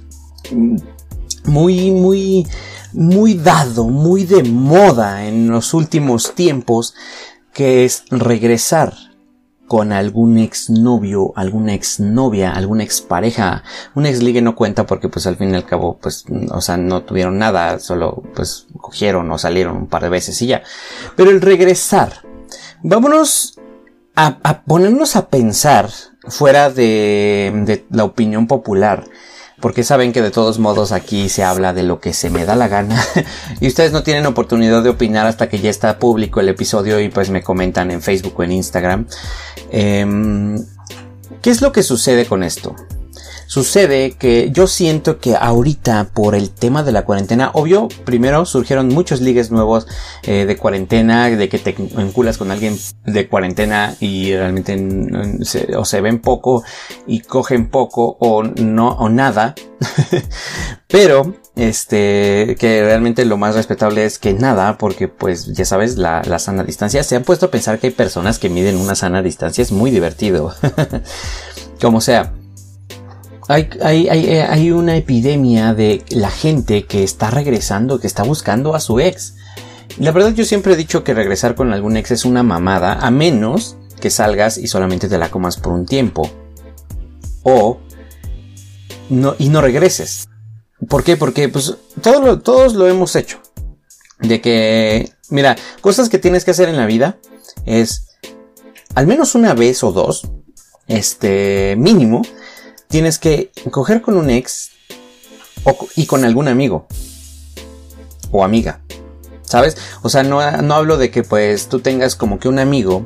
muy, 1.44 1.92
muy, 1.92 2.48
muy 2.94 3.34
dado, 3.36 3.90
muy 3.90 4.24
de 4.24 4.44
moda 4.44 5.26
en 5.26 5.50
los 5.50 5.74
últimos 5.74 6.34
tiempos, 6.34 6.96
que 7.54 7.86
es 7.86 8.04
regresar 8.10 8.94
con 9.68 9.92
algún 9.92 10.38
exnovio, 10.38 11.34
alguna 11.36 11.74
exnovia, 11.74 12.52
alguna 12.52 12.84
expareja. 12.84 13.64
Un 13.96 14.06
exligue 14.06 14.42
no 14.42 14.56
cuenta 14.56 14.86
porque 14.86 15.10
pues 15.10 15.26
al 15.28 15.38
fin 15.38 15.52
y 15.52 15.56
al 15.56 15.66
cabo 15.66 15.98
pues, 15.98 16.26
o 16.52 16.62
sea, 16.62 16.78
no 16.78 17.04
tuvieron 17.04 17.38
nada, 17.38 17.80
solo 17.80 18.24
pues 18.36 18.68
cogieron 18.80 19.32
o 19.32 19.38
salieron 19.38 19.78
un 19.78 19.88
par 19.88 20.04
de 20.04 20.10
veces 20.10 20.42
y 20.42 20.48
ya. 20.48 20.64
Pero 21.16 21.32
el 21.32 21.42
regresar. 21.42 22.22
Vámonos 22.84 23.55
a, 24.16 24.62
ponernos 24.66 25.16
a 25.16 25.30
pensar 25.30 25.90
fuera 26.28 26.70
de, 26.70 27.86
la 27.90 28.04
opinión 28.04 28.48
popular 28.48 29.06
porque 29.62 29.84
saben 29.84 30.12
que 30.12 30.22
de 30.22 30.32
todos 30.32 30.60
modos 30.60 30.92
aquí 30.92 31.30
se 31.30 31.44
habla 31.44 31.74
de 31.74 31.84
lo 31.84 32.00
que 32.00 32.14
se 32.14 32.30
me 32.30 32.46
da 32.46 32.56
la 32.56 32.68
gana 32.68 33.04
y 33.62 33.68
ustedes 33.68 33.92
no 33.92 34.04
tienen 34.04 34.26
oportunidad 34.26 34.84
de 34.84 34.90
opinar 34.90 35.28
hasta 35.28 35.50
que 35.50 35.60
ya 35.60 35.70
está 35.70 35.98
público 35.98 36.40
el 36.40 36.50
episodio 36.50 37.00
y 37.00 37.10
pues 37.10 37.30
me 37.30 37.42
comentan 37.42 37.90
en 37.92 38.02
Facebook 38.02 38.36
o 38.38 38.44
en 38.44 38.52
Instagram. 38.52 39.08
Eh, 39.72 40.06
¿Qué 41.42 41.50
es 41.50 41.62
lo 41.62 41.72
que 41.72 41.84
sucede 41.84 42.26
con 42.26 42.44
esto? 42.44 42.76
Sucede 43.48 44.14
que 44.14 44.50
yo 44.52 44.68
siento 44.68 45.20
que 45.20 45.36
ahorita 45.36 46.10
por 46.14 46.36
el 46.36 46.50
tema 46.50 46.84
de 46.84 46.92
la 46.92 47.06
cuarentena, 47.06 47.52
obvio, 47.54 47.88
primero 48.04 48.46
surgieron 48.46 48.88
muchos 48.88 49.22
ligues 49.22 49.52
nuevos 49.52 49.88
eh, 50.24 50.46
de 50.46 50.58
cuarentena, 50.58 51.30
de 51.30 51.50
que 51.50 51.60
te 51.60 51.76
enculas 51.98 52.38
con 52.38 52.52
alguien 52.52 52.78
de 53.06 53.28
cuarentena 53.28 53.96
y 54.00 54.36
realmente 54.36 55.46
se, 55.46 55.76
o 55.78 55.86
se 55.86 56.02
ven 56.02 56.20
poco 56.20 56.64
y 57.06 57.20
cogen 57.22 57.70
poco 57.70 58.18
o 58.20 58.44
no 58.44 58.90
o 58.90 59.10
nada. 59.10 59.54
Pero 60.88 61.36
este 61.56 62.56
que 62.60 62.84
realmente 62.84 63.26
lo 63.26 63.38
más 63.38 63.56
respetable 63.56 64.06
es 64.06 64.20
que 64.20 64.34
nada 64.34 64.78
porque 64.78 65.08
pues 65.08 65.54
ya 65.54 65.66
sabes 65.66 65.98
la, 65.98 66.24
la, 66.26 66.40
sana 66.40 66.64
distancia. 66.64 67.04
Se 67.04 67.16
han 67.16 67.24
puesto 67.24 67.48
a 67.48 67.52
pensar 67.52 67.80
que 67.80 67.88
hay 67.88 67.94
personas 67.94 68.40
que 68.40 68.50
miden 68.50 68.78
una 68.78 68.96
sana 68.96 69.22
distancia 69.22 69.62
es 69.62 69.72
muy 69.72 69.92
divertido. 69.92 70.54
Como 71.82 72.02
sea 72.02 72.34
eh, 73.50 74.48
hay, 74.50 74.72
una 74.72 74.96
epidemia 74.96 75.74
de 75.74 76.04
la 76.10 76.30
gente 76.30 76.86
que 76.86 77.04
está 77.04 77.30
regresando, 77.30 78.00
que 78.00 78.08
está 78.08 78.24
buscando 78.24 78.76
a 78.76 78.80
su 78.80 79.00
ex. 79.00 79.36
La 79.98 80.12
verdad 80.12 80.34
yo 80.34 80.46
siempre 80.46 80.74
he 80.74 80.78
dicho 80.78 81.04
que 81.04 81.14
regresar 81.14 81.56
con 81.56 81.72
algún 81.72 81.96
ex 81.98 82.12
es 82.12 82.26
una 82.26 82.44
mamada, 82.44 82.94
a 82.94 83.12
menos 83.12 83.78
que 84.02 84.10
salgas 84.10 84.58
y 84.58 84.68
solamente 84.68 85.08
te 85.08 85.18
la 85.18 85.30
comas 85.30 85.58
por 85.58 85.74
un 85.74 85.86
tiempo. 85.86 86.30
O 87.44 87.80
no, 89.10 89.36
y 89.38 89.50
no 89.50 89.62
regreses. 89.62 90.28
¿Por 90.90 91.04
qué? 91.04 91.16
Porque 91.16 91.48
pues 91.48 91.76
todo 92.02 92.40
todos 92.40 92.74
lo 92.74 92.88
hemos 92.88 93.16
hecho. 93.16 93.40
De 94.20 94.42
que, 94.42 95.12
mira, 95.30 95.56
cosas 95.82 96.10
que 96.10 96.20
tienes 96.20 96.46
que 96.46 96.52
hacer 96.52 96.70
en 96.70 96.78
la 96.78 96.86
vida 96.86 97.20
es 97.66 98.08
al 98.96 99.08
menos 99.08 99.36
una 99.36 99.54
vez 99.54 99.84
o 99.84 99.92
dos, 99.92 100.28
este 100.88 101.76
mínimo, 101.78 102.22
tienes 102.96 103.20
que 103.20 103.52
coger 103.72 104.02
con 104.02 104.16
un 104.16 104.30
ex 104.30 104.72
y 105.98 106.06
con 106.06 106.24
algún 106.24 106.48
amigo 106.48 106.88
o 108.32 108.42
amiga. 108.42 108.80
¿Sabes? 109.42 109.76
O 110.02 110.08
sea, 110.08 110.24
no, 110.24 110.40
no 110.62 110.76
hablo 110.76 110.96
de 110.96 111.12
que 111.12 111.24
pues 111.24 111.68
tú 111.68 111.82
tengas 111.82 112.16
como 112.16 112.40
que 112.40 112.48
un 112.48 112.58
amigo 112.58 113.06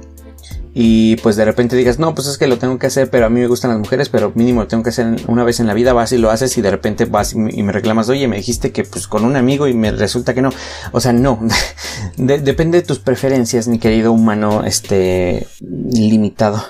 y 0.76 1.16
pues 1.24 1.38
de 1.38 1.44
repente 1.44 1.76
digas, 1.76 1.98
no, 1.98 2.14
pues 2.14 2.28
es 2.28 2.38
que 2.38 2.46
lo 2.46 2.60
tengo 2.60 2.78
que 2.78 2.86
hacer, 2.86 3.10
pero 3.10 3.26
a 3.26 3.30
mí 3.32 3.40
me 3.40 3.48
gustan 3.48 3.72
las 3.72 3.80
mujeres, 3.80 4.10
pero 4.10 4.32
mínimo 4.36 4.62
lo 4.62 4.68
tengo 4.68 4.84
que 4.84 4.92
hacer 4.92 5.08
una 5.26 5.44
vez 5.44 5.60
en 5.60 5.66
la 5.66 5.74
vida, 5.74 5.92
vas 5.92 6.12
y 6.12 6.20
lo 6.20 6.30
haces 6.30 6.56
y 6.60 6.62
de 6.62 6.70
repente 6.70 7.06
vas 7.06 7.34
y 7.34 7.64
me 7.64 7.72
reclamas, 7.72 8.10
oye, 8.10 8.28
me 8.28 8.38
dijiste 8.38 8.72
que 8.72 8.84
pues 8.84 9.08
con 9.08 9.26
un 9.26 9.38
amigo 9.38 9.68
y 9.68 9.74
me 9.74 9.90
resulta 9.90 10.36
que 10.36 10.44
no. 10.44 10.52
O 10.92 11.00
sea, 11.00 11.14
no, 11.14 11.40
depende 12.18 12.80
de 12.80 12.86
tus 12.86 13.00
preferencias, 13.00 13.68
mi 13.68 13.80
querido 13.80 14.12
humano, 14.12 14.64
este, 14.66 15.48
limitado. 15.62 16.64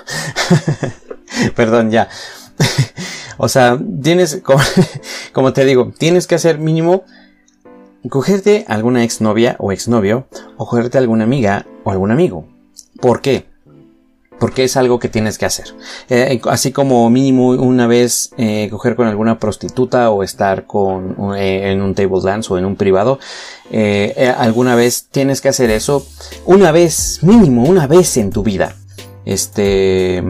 Perdón, 1.54 1.90
ya. 1.90 2.08
o 3.42 3.48
sea, 3.48 3.78
tienes, 4.02 4.42
como, 5.32 5.52
te 5.54 5.64
digo, 5.64 5.92
tienes 5.96 6.26
que 6.26 6.34
hacer 6.34 6.58
mínimo 6.58 7.04
cogerte 8.10 8.66
alguna 8.68 9.02
exnovia 9.02 9.56
o 9.58 9.72
exnovio 9.72 10.26
o 10.58 10.66
cogerte 10.66 10.98
alguna 10.98 11.24
amiga 11.24 11.66
o 11.82 11.90
algún 11.90 12.10
amigo. 12.10 12.44
¿Por 13.00 13.22
qué? 13.22 13.46
Porque 14.38 14.64
es 14.64 14.76
algo 14.76 14.98
que 14.98 15.08
tienes 15.08 15.38
que 15.38 15.46
hacer. 15.46 15.74
Eh, 16.10 16.40
así 16.50 16.70
como 16.70 17.08
mínimo 17.08 17.48
una 17.50 17.86
vez 17.86 18.30
eh, 18.36 18.68
coger 18.70 18.94
con 18.94 19.06
alguna 19.06 19.38
prostituta 19.38 20.10
o 20.10 20.22
estar 20.22 20.66
con 20.66 21.34
eh, 21.34 21.72
en 21.72 21.80
un 21.80 21.94
table 21.94 22.20
dance 22.22 22.52
o 22.52 22.58
en 22.58 22.66
un 22.66 22.76
privado, 22.76 23.18
alguna 24.36 24.74
vez 24.74 25.08
tienes 25.10 25.40
que 25.40 25.48
hacer 25.48 25.70
eso 25.70 26.06
una 26.44 26.72
vez, 26.72 27.22
mínimo 27.22 27.64
una 27.64 27.86
vez 27.86 28.18
en 28.18 28.30
tu 28.30 28.42
vida. 28.42 28.76
Este, 29.24 30.22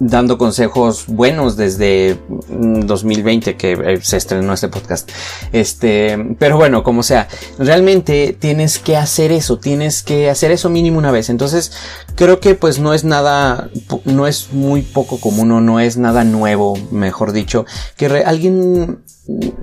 dando 0.00 0.38
consejos 0.38 1.04
buenos 1.06 1.56
desde 1.56 2.18
2020 2.48 3.52
mm, 3.52 3.56
que 3.56 3.72
eh, 3.72 3.98
se 4.02 4.16
estrenó 4.16 4.54
este 4.54 4.68
podcast. 4.68 5.10
Este, 5.52 6.36
pero 6.38 6.56
bueno, 6.56 6.82
como 6.82 7.02
sea, 7.02 7.28
realmente 7.58 8.36
tienes 8.38 8.78
que 8.78 8.96
hacer 8.96 9.30
eso, 9.30 9.58
tienes 9.58 10.02
que 10.02 10.30
hacer 10.30 10.50
eso 10.50 10.70
mínimo 10.70 10.98
una 10.98 11.10
vez. 11.10 11.28
Entonces, 11.28 11.72
creo 12.14 12.40
que 12.40 12.54
pues 12.54 12.78
no 12.78 12.94
es 12.94 13.04
nada, 13.04 13.70
no 14.04 14.26
es 14.26 14.52
muy 14.52 14.82
poco 14.82 15.20
común 15.20 15.52
o 15.52 15.60
no 15.60 15.78
es 15.80 15.98
nada 15.98 16.24
nuevo, 16.24 16.76
mejor 16.90 17.32
dicho, 17.32 17.66
que 17.96 18.06
alguien 18.24 19.02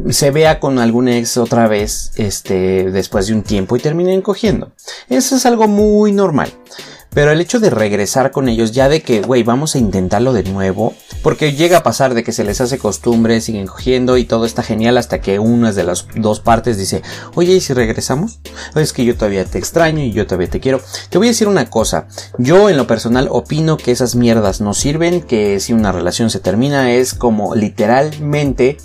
se 0.09 0.31
vea 0.31 0.59
con 0.59 0.79
algún 0.79 1.07
ex 1.07 1.37
otra 1.37 1.67
vez, 1.67 2.11
este, 2.15 2.91
después 2.91 3.27
de 3.27 3.33
un 3.33 3.43
tiempo 3.43 3.75
y 3.75 3.79
terminen 3.79 4.21
cogiendo. 4.21 4.71
Eso 5.09 5.35
es 5.35 5.45
algo 5.45 5.67
muy 5.67 6.11
normal. 6.11 6.51
Pero 7.17 7.31
el 7.31 7.41
hecho 7.41 7.59
de 7.59 7.71
regresar 7.71 8.29
con 8.29 8.47
ellos, 8.47 8.73
ya 8.73 8.89
de 8.89 9.01
que, 9.01 9.23
güey, 9.23 9.41
vamos 9.41 9.73
a 9.73 9.79
intentarlo 9.79 10.33
de 10.33 10.43
nuevo, 10.43 10.93
porque 11.23 11.53
llega 11.53 11.79
a 11.79 11.81
pasar 11.81 12.13
de 12.13 12.23
que 12.23 12.31
se 12.31 12.43
les 12.43 12.61
hace 12.61 12.77
costumbre, 12.77 13.41
siguen 13.41 13.65
cogiendo 13.65 14.17
y 14.17 14.25
todo 14.25 14.45
está 14.45 14.61
genial 14.61 14.99
hasta 14.99 15.19
que 15.19 15.39
una 15.39 15.71
de 15.71 15.83
las 15.83 16.05
dos 16.15 16.41
partes 16.41 16.77
dice, 16.77 17.01
oye, 17.33 17.53
¿y 17.55 17.59
si 17.59 17.73
regresamos? 17.73 18.39
Es 18.75 18.93
que 18.93 19.03
yo 19.03 19.15
todavía 19.15 19.45
te 19.45 19.57
extraño 19.57 20.03
y 20.03 20.11
yo 20.11 20.27
todavía 20.27 20.51
te 20.51 20.59
quiero. 20.59 20.79
Te 21.09 21.17
voy 21.17 21.25
a 21.25 21.31
decir 21.31 21.47
una 21.47 21.71
cosa, 21.71 22.07
yo 22.37 22.69
en 22.69 22.77
lo 22.77 22.85
personal 22.85 23.29
opino 23.31 23.77
que 23.77 23.93
esas 23.93 24.13
mierdas 24.13 24.61
no 24.61 24.75
sirven, 24.75 25.23
que 25.23 25.59
si 25.59 25.73
una 25.73 25.91
relación 25.91 26.29
se 26.29 26.39
termina 26.39 26.91
es 26.91 27.15
como 27.15 27.55
literalmente 27.55 28.77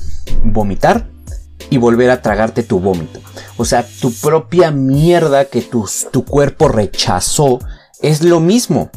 vomitar 0.43 1.07
y 1.69 1.77
volver 1.77 2.09
a 2.09 2.23
tragarte 2.23 2.63
tu 2.63 2.81
vómito. 2.81 3.21
O 3.59 3.67
sea, 3.67 3.87
tu 4.01 4.11
propia 4.11 4.71
mierda 4.71 5.45
que 5.45 5.61
tu, 5.61 5.87
tu 6.11 6.25
cuerpo 6.25 6.69
rechazó 6.69 7.59
es 8.03 8.23
lo 8.23 8.41
mismo. 8.41 8.91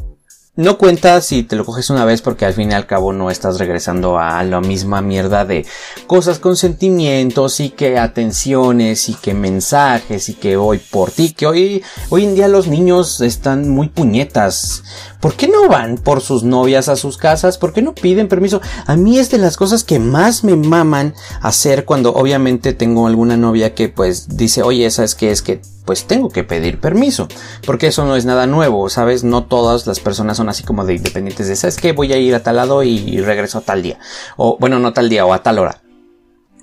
No 0.58 0.78
cuenta 0.78 1.20
si 1.20 1.44
te 1.44 1.58
lo 1.58 1.66
coges 1.66 1.90
una 1.90 2.06
vez 2.06 2.22
porque 2.22 2.46
al 2.46 2.54
fin 2.54 2.72
y 2.72 2.74
al 2.74 2.88
cabo 2.88 3.12
no 3.12 3.30
estás 3.30 3.60
regresando 3.60 4.20
a 4.20 4.42
la 4.46 4.62
misma 4.62 5.02
mierda 5.02 5.44
de 5.44 5.66
cosas 6.08 6.40
con 6.40 6.56
sentimientos 6.56 7.60
y 7.60 7.72
que 7.72 7.98
atenciones 7.98 9.10
y 9.10 9.16
que 9.16 9.34
mensajes 9.34 10.30
y 10.30 10.34
que 10.34 10.56
hoy 10.56 10.80
por 10.80 11.12
ti, 11.12 11.34
que 11.34 11.46
hoy, 11.46 11.84
hoy 12.10 12.24
en 12.24 12.36
día 12.36 12.48
los 12.48 12.70
niños 12.70 13.20
están 13.20 13.68
muy 13.68 13.90
puñetas. 13.90 14.84
¿Por 15.20 15.34
qué 15.34 15.50
no 15.50 15.68
van 15.68 15.98
por 15.98 16.22
sus 16.22 16.44
novias 16.44 16.88
a 16.88 16.96
sus 16.96 17.18
casas? 17.18 17.58
¿Por 17.58 17.74
qué 17.74 17.82
no 17.82 17.94
piden 17.94 18.30
permiso? 18.30 18.62
A 18.86 18.96
mí 18.96 19.20
es 19.20 19.30
de 19.32 19.40
las 19.40 19.58
cosas 19.58 19.84
que 19.84 20.00
más 20.00 20.46
me 20.46 20.56
maman 20.56 21.16
hacer 21.42 21.84
cuando 21.84 22.14
obviamente 22.14 22.72
tengo 22.72 23.08
alguna 23.08 23.36
novia 23.36 23.76
que 23.76 23.90
pues 23.90 24.38
dice, 24.38 24.64
oye, 24.64 24.90
¿sabes 24.90 25.16
qué? 25.16 25.32
Es 25.32 25.42
que 25.42 25.60
pues 25.86 26.06
tengo 26.06 26.30
que 26.30 26.44
pedir 26.44 26.80
permiso. 26.80 27.27
Porque 27.65 27.88
eso 27.88 28.06
no 28.06 28.15
es 28.15 28.25
nada 28.25 28.48
nuevo, 28.48 28.89
¿sabes? 28.89 29.24
No 29.24 29.46
todas 29.46 29.88
las 29.88 30.00
personas 30.00 30.38
son 30.38 30.50
así 30.50 30.63
como 30.63 30.86
de 30.86 30.96
independientes 30.96 31.48
de, 31.48 31.56
¿sabes 31.56 31.77
qué? 31.77 31.92
Voy 31.92 32.12
a 32.13 32.18
ir 32.18 32.36
a 32.36 32.44
tal 32.44 32.58
lado 32.58 32.84
y 32.84 33.20
regreso 33.22 33.60
a 33.60 33.62
tal 33.62 33.82
día. 33.82 34.00
O 34.38 34.58
bueno, 34.60 34.80
no 34.80 34.94
tal 34.94 35.10
día 35.10 35.25
o 35.25 35.34
a 35.34 35.44
tal 35.44 35.60
hora. 35.60 35.82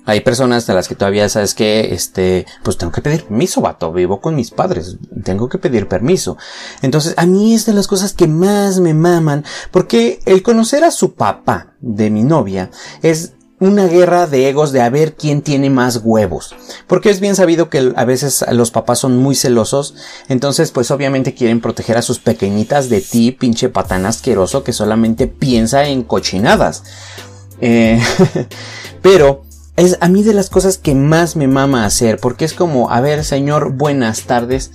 Hay 0.05 0.19
personas 0.19 0.67
de 0.67 0.73
las 0.73 0.89
que 0.89 0.95
todavía 0.95 1.29
sabes 1.29 1.53
que, 1.53 1.93
este, 1.93 2.45
pues 2.61 2.77
tengo 2.77 2.91
que 2.91 3.01
pedir 3.01 3.23
permiso, 3.23 3.61
vato. 3.61 3.93
Vivo 3.93 4.19
con 4.19 4.35
mis 4.35 4.51
padres. 4.51 4.97
Tengo 5.23 5.47
que 5.47 5.57
pedir 5.57 5.87
permiso. 5.87 6.37
Entonces, 6.81 7.13
a 7.15 7.25
mí 7.25 7.53
es 7.53 7.65
de 7.65 7.73
las 7.73 7.87
cosas 7.87 8.13
que 8.13 8.27
más 8.27 8.79
me 8.79 8.93
maman. 8.93 9.45
Porque 9.71 10.19
el 10.25 10.43
conocer 10.43 10.83
a 10.83 10.91
su 10.91 11.13
papá 11.13 11.75
de 11.79 12.09
mi 12.09 12.23
novia 12.23 12.69
es 13.01 13.33
una 13.63 13.87
guerra 13.87 14.27
de 14.27 14.49
egos 14.49 14.71
de 14.71 14.81
a 14.81 14.89
ver 14.89 15.15
quién 15.15 15.41
tiene 15.41 15.69
más 15.69 16.01
huevos. 16.03 16.53
Porque 16.85 17.09
es 17.09 17.19
bien 17.19 17.35
sabido 17.35 17.69
que 17.69 17.93
a 17.95 18.05
veces 18.05 18.43
los 18.51 18.71
papás 18.71 18.99
son 18.99 19.17
muy 19.17 19.35
celosos. 19.35 19.95
Entonces, 20.27 20.71
pues 20.71 20.91
obviamente 20.91 21.33
quieren 21.33 21.61
proteger 21.61 21.97
a 21.97 22.01
sus 22.01 22.19
pequeñitas 22.19 22.89
de 22.89 23.01
ti, 23.01 23.31
pinche 23.31 23.69
patán 23.69 24.05
asqueroso 24.05 24.63
que 24.63 24.73
solamente 24.73 25.27
piensa 25.27 25.85
en 25.85 26.03
cochinadas. 26.03 26.83
Eh, 27.61 28.01
pero 29.01 29.43
es 29.77 29.97
a 30.01 30.09
mí 30.09 30.23
de 30.23 30.33
las 30.33 30.49
cosas 30.49 30.77
que 30.77 30.93
más 30.93 31.35
me 31.35 31.47
mama 31.47 31.85
hacer, 31.85 32.19
porque 32.19 32.45
es 32.45 32.53
como, 32.53 32.91
a 32.91 32.99
ver, 32.99 33.23
señor, 33.23 33.71
buenas 33.71 34.23
tardes. 34.23 34.71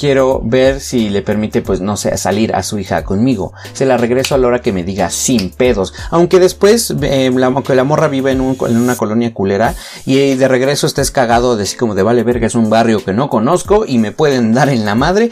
Quiero 0.00 0.40
ver 0.42 0.80
si 0.80 1.10
le 1.10 1.20
permite, 1.20 1.60
pues, 1.60 1.82
no 1.82 1.94
sé, 1.94 2.16
salir 2.16 2.54
a 2.54 2.62
su 2.62 2.78
hija 2.78 3.04
conmigo. 3.04 3.52
Se 3.74 3.84
la 3.84 3.98
regreso 3.98 4.34
a 4.34 4.38
la 4.38 4.46
hora 4.46 4.62
que 4.62 4.72
me 4.72 4.82
diga 4.82 5.10
sin 5.10 5.50
pedos. 5.50 5.92
Aunque 6.10 6.40
después, 6.40 6.94
eh, 7.02 7.30
la, 7.34 7.48
aunque 7.48 7.74
la 7.74 7.84
morra 7.84 8.08
vive 8.08 8.30
en, 8.30 8.40
en, 8.40 8.76
una 8.78 8.96
colonia 8.96 9.34
culera 9.34 9.74
y 10.06 10.36
de 10.36 10.48
regreso 10.48 10.86
estés 10.86 11.10
cagado 11.10 11.58
de 11.58 11.64
así 11.64 11.76
como 11.76 11.94
de 11.94 12.02
vale 12.02 12.22
verga, 12.22 12.46
es 12.46 12.54
un 12.54 12.70
barrio 12.70 13.04
que 13.04 13.12
no 13.12 13.28
conozco 13.28 13.84
y 13.86 13.98
me 13.98 14.10
pueden 14.10 14.54
dar 14.54 14.70
en 14.70 14.86
la 14.86 14.94
madre, 14.94 15.28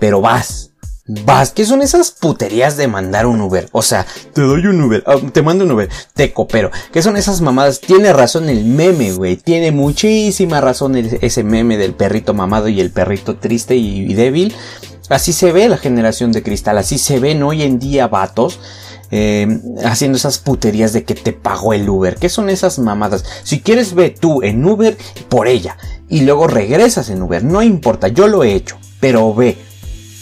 pero 0.00 0.20
vas 0.20 0.72
Vas, 1.10 1.52
¿qué 1.52 1.64
son 1.64 1.80
esas 1.80 2.10
puterías 2.10 2.76
de 2.76 2.86
mandar 2.86 3.24
un 3.24 3.40
Uber? 3.40 3.66
O 3.72 3.80
sea, 3.80 4.06
te 4.34 4.42
doy 4.42 4.66
un 4.66 4.82
Uber, 4.82 5.02
ah, 5.06 5.16
te 5.32 5.40
mando 5.40 5.64
un 5.64 5.72
Uber, 5.72 5.88
te 6.12 6.34
coopero. 6.34 6.70
¿Qué 6.92 7.00
son 7.00 7.16
esas 7.16 7.40
mamadas? 7.40 7.80
Tiene 7.80 8.12
razón 8.12 8.50
el 8.50 8.66
meme, 8.66 9.12
güey. 9.12 9.36
Tiene 9.36 9.72
muchísima 9.72 10.60
razón 10.60 10.96
ese 10.96 11.44
meme 11.44 11.78
del 11.78 11.94
perrito 11.94 12.34
mamado 12.34 12.68
y 12.68 12.82
el 12.82 12.90
perrito 12.90 13.36
triste 13.36 13.74
y, 13.74 14.12
débil. 14.12 14.54
Así 15.08 15.32
se 15.32 15.50
ve 15.50 15.70
la 15.70 15.78
generación 15.78 16.30
de 16.30 16.42
cristal, 16.42 16.76
así 16.76 16.98
se 16.98 17.18
ven 17.18 17.42
hoy 17.42 17.62
en 17.62 17.78
día 17.78 18.06
vatos. 18.06 18.60
Eh, 19.10 19.48
haciendo 19.86 20.18
esas 20.18 20.36
puterías 20.36 20.92
de 20.92 21.04
que 21.04 21.14
te 21.14 21.32
pagó 21.32 21.72
el 21.72 21.88
Uber. 21.88 22.16
¿Qué 22.16 22.28
son 22.28 22.50
esas 22.50 22.78
mamadas? 22.78 23.24
Si 23.42 23.60
quieres 23.60 23.94
ve 23.94 24.10
tú 24.10 24.42
en 24.42 24.62
Uber 24.62 24.98
por 25.30 25.48
ella 25.48 25.78
y 26.10 26.20
luego 26.20 26.46
regresas 26.46 27.08
en 27.08 27.22
Uber, 27.22 27.42
no 27.42 27.62
importa, 27.62 28.08
yo 28.08 28.28
lo 28.28 28.44
he 28.44 28.52
hecho, 28.52 28.76
pero 29.00 29.32
ve, 29.32 29.56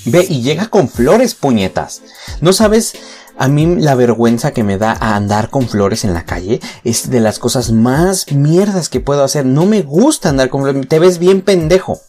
Ve 0.07 0.27
y 0.29 0.41
llega 0.41 0.69
con 0.69 0.89
flores, 0.89 1.35
puñetas. 1.35 2.03
¿No 2.41 2.53
sabes? 2.53 2.95
A 3.39 3.49
mí 3.49 3.77
la 3.77 3.95
vergüenza 3.95 4.53
que 4.53 4.65
me 4.65 4.79
da 4.79 4.97
a 4.99 5.15
andar 5.15 5.51
con 5.51 5.69
flores 5.69 6.05
en 6.05 6.15
la 6.15 6.25
calle 6.25 6.61
es 6.85 7.11
de 7.11 7.21
las 7.21 7.39
cosas 7.39 7.71
más 7.71 8.33
mierdas 8.33 8.89
que 8.89 9.01
puedo 9.01 9.23
hacer. 9.23 9.45
No 9.45 9.67
me 9.67 9.83
gusta 9.83 10.31
andar 10.31 10.49
con 10.49 10.63
flores. 10.63 10.89
Te 10.89 10.99
ves 10.99 11.19
bien 11.19 11.43
pendejo. 11.43 12.01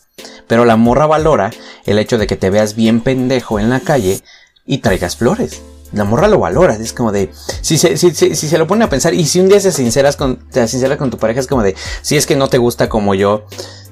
Pero 0.48 0.64
la 0.64 0.78
morra 0.78 1.06
valora 1.06 1.52
el 1.86 2.00
hecho 2.00 2.18
de 2.18 2.28
que 2.28 2.38
te 2.38 2.50
veas 2.50 2.76
bien 2.76 3.02
pendejo 3.02 3.60
en 3.60 3.70
la 3.70 3.82
calle 3.82 4.22
y 4.66 4.78
traigas 4.80 5.18
flores. 5.18 5.62
La 5.94 6.04
morra 6.04 6.28
lo 6.28 6.40
valora, 6.40 6.76
es 6.76 6.92
como 6.92 7.14
de, 7.14 7.32
si 7.62 7.78
se, 7.78 7.96
si, 7.96 8.12
si, 8.14 8.36
se 8.36 8.58
lo 8.58 8.68
pone 8.68 8.84
a 8.84 8.90
pensar, 8.90 9.14
y 9.14 9.26
si 9.26 9.40
un 9.40 9.48
día 9.48 9.60
se 9.62 9.72
sinceras 9.72 10.18
con, 10.18 10.38
te 10.50 10.68
sinceras 10.68 10.98
con 10.98 11.10
tu 11.10 11.18
pareja, 11.18 11.40
es 11.40 11.48
como 11.48 11.64
de, 11.64 11.76
si 12.02 12.18
es 12.18 12.26
que 12.26 12.36
no 12.36 12.50
te 12.50 12.58
gusta 12.58 12.90
como 12.90 13.16
yo, 13.16 13.46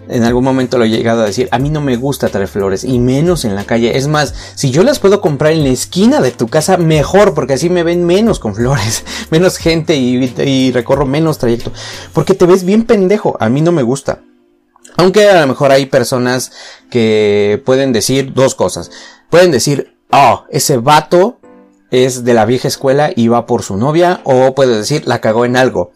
en 0.07 0.23
algún 0.23 0.43
momento 0.43 0.77
lo 0.77 0.85
he 0.85 0.89
llegado 0.89 1.21
a 1.21 1.25
decir, 1.25 1.47
a 1.51 1.59
mí 1.59 1.69
no 1.69 1.81
me 1.81 1.95
gusta 1.95 2.29
traer 2.29 2.47
flores 2.47 2.83
y 2.83 2.99
menos 2.99 3.45
en 3.45 3.55
la 3.55 3.65
calle. 3.65 3.97
Es 3.97 4.07
más, 4.07 4.33
si 4.55 4.71
yo 4.71 4.83
las 4.83 4.99
puedo 4.99 5.21
comprar 5.21 5.53
en 5.53 5.63
la 5.63 5.69
esquina 5.69 6.21
de 6.21 6.31
tu 6.31 6.47
casa, 6.47 6.77
mejor, 6.77 7.33
porque 7.33 7.53
así 7.53 7.69
me 7.69 7.83
ven 7.83 8.05
menos 8.05 8.39
con 8.39 8.55
flores, 8.55 9.03
menos 9.31 9.57
gente 9.57 9.95
y, 9.95 10.71
recorro 10.71 11.05
menos 11.05 11.37
trayecto. 11.37 11.71
Porque 12.13 12.33
te 12.33 12.45
ves 12.45 12.63
bien 12.63 12.85
pendejo, 12.85 13.37
a 13.39 13.49
mí 13.49 13.61
no 13.61 13.71
me 13.71 13.83
gusta. 13.83 14.21
Aunque 14.97 15.27
a 15.29 15.41
lo 15.41 15.47
mejor 15.47 15.71
hay 15.71 15.87
personas 15.87 16.51
que 16.89 17.61
pueden 17.65 17.91
decir 17.91 18.33
dos 18.33 18.55
cosas. 18.55 18.91
Pueden 19.29 19.51
decir, 19.51 19.97
oh, 20.11 20.45
ese 20.49 20.77
vato 20.77 21.39
es 21.91 22.23
de 22.23 22.33
la 22.33 22.45
vieja 22.45 22.67
escuela 22.67 23.11
y 23.15 23.27
va 23.27 23.45
por 23.45 23.63
su 23.63 23.77
novia, 23.77 24.21
o 24.23 24.55
puede 24.55 24.77
decir, 24.77 25.07
la 25.07 25.19
cagó 25.19 25.45
en 25.45 25.57
algo 25.57 25.91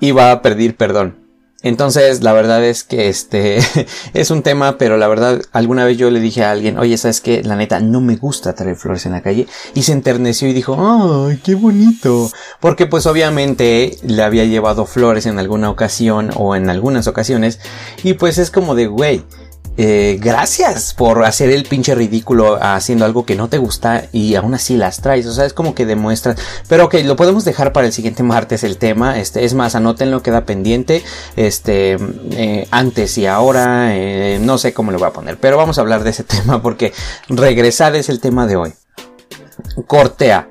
y 0.00 0.12
va 0.12 0.32
a 0.32 0.42
pedir 0.42 0.76
perdón. 0.76 1.19
Entonces, 1.62 2.22
la 2.22 2.32
verdad 2.32 2.64
es 2.64 2.84
que 2.84 3.08
este 3.08 3.58
es 4.14 4.30
un 4.30 4.42
tema, 4.42 4.78
pero 4.78 4.96
la 4.96 5.08
verdad, 5.08 5.42
alguna 5.52 5.84
vez 5.84 5.98
yo 5.98 6.10
le 6.10 6.20
dije 6.20 6.42
a 6.42 6.52
alguien, 6.52 6.78
oye, 6.78 6.96
¿sabes 6.96 7.20
qué? 7.20 7.42
La 7.42 7.56
neta, 7.56 7.80
no 7.80 8.00
me 8.00 8.16
gusta 8.16 8.54
traer 8.54 8.76
flores 8.76 9.04
en 9.06 9.12
la 9.12 9.22
calle. 9.22 9.46
Y 9.74 9.82
se 9.82 9.92
enterneció 9.92 10.48
y 10.48 10.54
dijo, 10.54 10.76
¡ay, 10.78 11.38
qué 11.44 11.54
bonito! 11.54 12.30
Porque 12.60 12.86
pues 12.86 13.06
obviamente 13.06 13.98
le 14.02 14.22
había 14.22 14.44
llevado 14.44 14.86
flores 14.86 15.26
en 15.26 15.38
alguna 15.38 15.68
ocasión 15.68 16.30
o 16.34 16.56
en 16.56 16.70
algunas 16.70 17.06
ocasiones. 17.06 17.60
Y 18.02 18.14
pues 18.14 18.38
es 18.38 18.50
como 18.50 18.74
de, 18.74 18.86
güey, 18.86 19.22
eh, 19.82 20.18
gracias 20.20 20.92
por 20.92 21.24
hacer 21.24 21.48
el 21.48 21.64
pinche 21.64 21.94
ridículo 21.94 22.62
haciendo 22.62 23.06
algo 23.06 23.24
que 23.24 23.34
no 23.34 23.48
te 23.48 23.56
gusta 23.56 24.04
y 24.12 24.34
aún 24.34 24.52
así 24.52 24.76
las 24.76 25.00
traes. 25.00 25.24
O 25.24 25.32
sea, 25.32 25.46
es 25.46 25.54
como 25.54 25.74
que 25.74 25.86
demuestras. 25.86 26.36
Pero 26.68 26.84
ok, 26.84 26.96
lo 27.04 27.16
podemos 27.16 27.46
dejar 27.46 27.72
para 27.72 27.86
el 27.86 27.94
siguiente 27.94 28.22
martes 28.22 28.62
el 28.62 28.76
tema. 28.76 29.18
Este, 29.18 29.42
es 29.42 29.54
más, 29.54 29.74
anótenlo, 29.74 30.22
queda 30.22 30.44
pendiente. 30.44 31.02
Este, 31.34 31.96
eh, 32.32 32.68
antes 32.70 33.16
y 33.16 33.24
ahora. 33.24 33.96
Eh, 33.96 34.38
no 34.38 34.58
sé 34.58 34.74
cómo 34.74 34.90
lo 34.90 34.98
voy 34.98 35.08
a 35.08 35.12
poner. 35.14 35.38
Pero 35.38 35.56
vamos 35.56 35.78
a 35.78 35.80
hablar 35.80 36.04
de 36.04 36.10
ese 36.10 36.24
tema 36.24 36.60
porque 36.60 36.92
regresar 37.30 37.96
es 37.96 38.10
el 38.10 38.20
tema 38.20 38.46
de 38.46 38.56
hoy. 38.56 38.74
Cortea. 39.86 40.49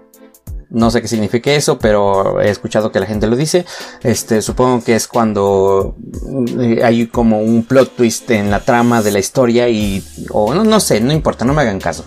No 0.72 0.92
sé 0.92 1.02
qué 1.02 1.08
significa 1.08 1.52
eso, 1.52 1.80
pero 1.80 2.40
he 2.40 2.50
escuchado 2.50 2.92
que 2.92 3.00
la 3.00 3.08
gente 3.08 3.26
lo 3.26 3.36
dice. 3.36 3.66
Este, 4.04 4.42
supongo 4.42 4.84
que 4.84 4.96
es 4.96 5.08
cuando 5.08 5.96
eh, 6.60 6.82
hay 6.84 7.08
como 7.08 7.42
un 7.42 7.64
plot 7.64 7.96
twist 7.96 8.30
en 8.30 8.52
la 8.52 8.60
trama 8.60 9.02
de 9.02 9.12
la 9.12 9.20
historia 9.20 9.68
y, 9.68 10.04
o 10.30 10.54
no, 10.54 10.64
no 10.64 10.80
sé, 10.80 11.02
no 11.02 11.12
importa, 11.12 11.44
no 11.44 11.54
me 11.54 11.64
hagan 11.64 11.80
caso. 11.80 12.06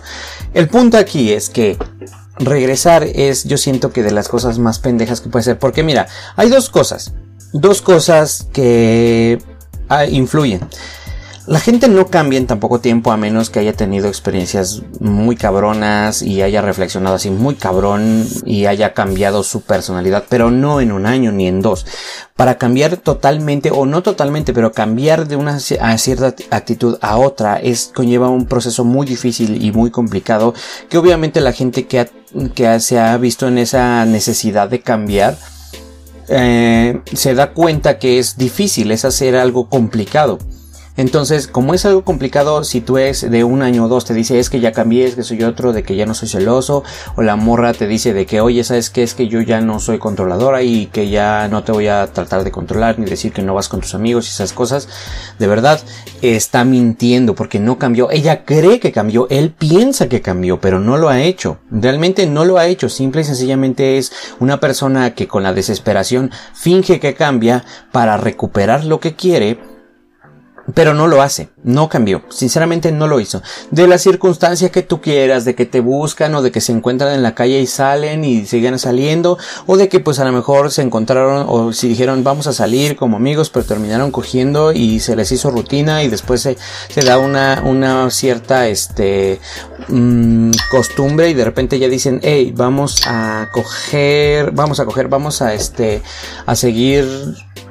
El 0.55 0.69
punto 0.69 0.97
aquí 0.97 1.33
es 1.33 1.51
que 1.51 1.77
regresar 2.39 3.03
es, 3.03 3.45
yo 3.45 3.59
siento 3.59 3.93
que 3.93 4.03
de 4.03 4.13
las 4.13 4.29
cosas 4.29 4.59
más 4.59 4.79
pendejas 4.79 5.21
que 5.21 5.29
puede 5.29 5.45
ser, 5.45 5.59
porque 5.59 5.83
mira, 5.83 6.07
hay 6.37 6.49
dos 6.49 6.71
cosas, 6.71 7.13
dos 7.53 7.83
cosas 7.83 8.47
que 8.53 9.43
ah, 9.89 10.07
influyen. 10.07 10.61
La 11.47 11.59
gente 11.59 11.89
no 11.89 12.07
cambia 12.07 12.39
en 12.39 12.47
tan 12.47 12.61
poco 12.61 12.79
tiempo 12.79 13.11
a 13.11 13.17
menos 13.17 13.51
que 13.51 13.59
haya 13.59 13.73
tenido 13.73 14.07
experiencias 14.07 14.83
muy 15.01 15.35
cabronas 15.35 16.23
y 16.23 16.41
haya 16.41 16.63
reflexionado 16.63 17.17
así 17.17 17.31
muy 17.31 17.57
cabrón 17.57 18.29
y 18.45 18.67
haya 18.67 18.95
cambiado 18.95 19.43
su 19.43 19.63
personalidad, 19.63 20.25
pero 20.29 20.53
no 20.53 20.81
en 20.81 20.93
un 20.93 21.05
año 21.05 21.33
ni 21.33 21.49
en 21.49 21.61
dos. 21.61 21.85
Para 22.37 22.59
cambiar 22.59 22.97
totalmente 22.97 23.73
o 23.73 23.87
no 23.87 24.05
totalmente, 24.05 24.53
pero 24.53 24.71
cambiar 24.71 25.27
de 25.27 25.35
una 25.35 25.59
cierta 25.59 26.33
actitud 26.51 26.97
a 27.01 27.17
otra 27.19 27.57
es 27.57 27.91
conlleva 27.93 28.29
un 28.29 28.47
proceso 28.47 28.85
muy 28.85 29.05
difícil 29.05 29.65
y 29.65 29.73
muy 29.73 29.91
complicado 29.91 30.55
que 30.89 30.99
obviamente 30.99 31.41
la 31.41 31.53
gente 31.53 31.89
que, 31.89 32.09
que 32.55 32.79
se 32.79 33.01
ha 33.01 33.17
visto 33.17 33.49
en 33.49 33.59
esa 33.59 34.05
necesidad 34.05 34.69
de 34.69 34.81
cambiar 34.81 35.37
eh, 36.29 37.01
se 37.13 37.35
da 37.35 37.53
cuenta 37.53 37.99
que 37.99 38.21
es 38.21 38.37
difícil, 38.37 38.93
es 38.93 39.05
hacer 39.05 39.35
algo 39.35 39.69
complicado. 39.69 40.39
Entonces, 40.97 41.47
como 41.47 41.73
es 41.73 41.87
algo 41.87 42.05
complicado, 42.05 42.65
si 42.65 42.83
tú 42.83 42.99
es 42.99 43.31
de 43.31 43.45
un 43.45 43.63
año 43.63 43.87
o 43.87 43.89
dos, 43.89 44.05
te 44.05 44.13
dice 44.13 44.39
es 44.39 44.51
que 44.51 44.61
ya 44.61 44.73
cambié, 44.73 45.07
es 45.07 45.15
que 45.15 45.23
soy 45.23 45.43
otro, 45.43 45.73
de 45.73 45.83
que 45.83 45.97
ya 45.97 46.05
no 46.05 46.13
soy 46.13 46.29
celoso, 46.29 46.85
o 47.17 47.23
la 47.23 47.37
morra 47.37 47.73
te 47.73 47.87
dice 47.87 48.13
de 48.13 48.27
que, 48.27 48.43
oye, 48.43 48.63
¿sabes 48.63 48.91
qué? 48.91 49.03
Es 49.03 49.15
que 49.15 49.27
yo 49.27 49.41
ya 49.41 49.63
no 49.63 49.81
soy 49.81 49.99
controladora 49.99 50.63
y 50.63 50.87
que 50.87 51.09
ya 51.09 51.49
no 51.49 51.65
te 51.65 51.73
voy 51.73 51.89
a 51.89 52.13
tratar 52.13 52.45
de 52.45 52.51
controlar 52.51 52.99
ni 52.99 53.07
decir 53.07 53.33
que 53.33 53.43
no 53.43 53.55
vas 53.55 53.71
con 53.71 53.81
tus 53.81 53.95
amigos 53.95 54.27
y 54.27 54.31
esas 54.31 54.53
cosas. 54.53 54.89
De 55.39 55.47
verdad, 55.47 55.81
está 56.21 56.65
mintiendo 56.65 57.35
porque 57.35 57.59
no 57.59 57.79
cambió. 57.79 58.11
Ella 58.11 58.45
cree 58.45 58.79
que 58.79 58.93
cambió, 58.93 59.27
él 59.31 59.51
piensa 59.51 60.11
que 60.11 60.21
cambió, 60.21 60.61
pero 60.61 60.79
no 60.79 60.99
lo 60.99 61.09
ha 61.09 61.23
hecho. 61.23 61.59
Realmente 61.71 62.27
no 62.27 62.45
lo 62.45 62.59
ha 62.59 62.67
hecho. 62.67 62.91
Simple 62.91 63.23
y 63.23 63.25
sencillamente 63.25 63.97
es 63.97 64.13
una 64.41 64.61
persona 64.61 65.15
que 65.15 65.27
con 65.27 65.43
la 65.43 65.55
desesperación 65.55 66.31
finge 66.53 67.01
que 67.01 67.15
cambia 67.15 67.65
para 67.93 68.19
recuperar 68.19 68.85
lo 68.85 69.01
que 69.01 69.15
quiere 69.15 69.72
pero 70.75 70.95
no 70.95 71.09
lo 71.09 71.23
hace, 71.23 71.49
no 71.65 71.89
cambió, 71.89 72.23
sinceramente 72.29 72.93
no 72.93 73.09
lo 73.09 73.21
hizo. 73.21 73.43
De 73.71 73.87
la 73.87 73.99
circunstancia 73.99 74.71
que 74.71 74.83
tú 74.83 75.01
quieras, 75.01 75.45
de 75.45 75.55
que 75.55 75.67
te 75.67 75.81
buscan 75.81 76.35
o 76.35 76.43
de 76.43 76.53
que 76.53 76.61
se 76.61 76.73
encuentran 76.73 77.15
en 77.15 77.23
la 77.23 77.35
calle 77.35 77.61
y 77.61 77.67
salen 77.67 78.25
y 78.25 78.47
siguen 78.47 78.79
saliendo, 78.79 79.39
o 79.67 79.77
de 79.77 79.89
que 79.89 80.01
pues 80.01 80.19
a 80.19 80.25
lo 80.25 80.33
mejor 80.33 80.71
se 80.71 80.83
encontraron 80.83 81.47
o 81.49 81.73
si 81.73 81.89
dijeron 81.89 82.25
vamos 82.25 82.47
a 82.47 82.53
salir 82.53 82.97
como 82.97 83.17
amigos, 83.17 83.51
pero 83.51 83.65
terminaron 83.65 84.11
cogiendo 84.11 84.73
y 84.73 85.01
se 85.01 85.17
les 85.17 85.33
hizo 85.33 85.51
rutina 85.51 86.03
y 86.03 86.09
después 86.09 86.43
se, 86.43 86.57
da 87.05 87.19
una, 87.19 87.63
una 87.65 88.11
cierta 88.11 88.69
este 88.69 89.41
mmm, 89.89 90.53
costumbre 90.71 91.29
y 91.31 91.35
de 91.35 91.45
repente 91.45 91.79
ya 91.79 91.89
dicen, 91.89 92.21
hey, 92.23 92.53
vamos 92.57 93.03
a 93.07 93.49
coger, 93.53 94.53
vamos 94.53 94.81
a 94.81 94.85
coger, 94.85 95.09
vamos 95.09 95.43
a 95.43 95.55
este, 95.55 96.03
a 96.47 96.55
seguir 96.55 97.07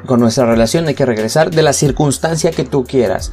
con 0.06 0.20
nuestra 0.20 0.46
relación, 0.46 0.88
hay 0.88 0.96
que 0.96 1.06
regresar 1.06 1.52
de 1.52 1.62
la 1.62 1.74
circunstancia 1.74 2.52
que 2.52 2.64
tú 2.64 2.81
quieras. 2.84 3.32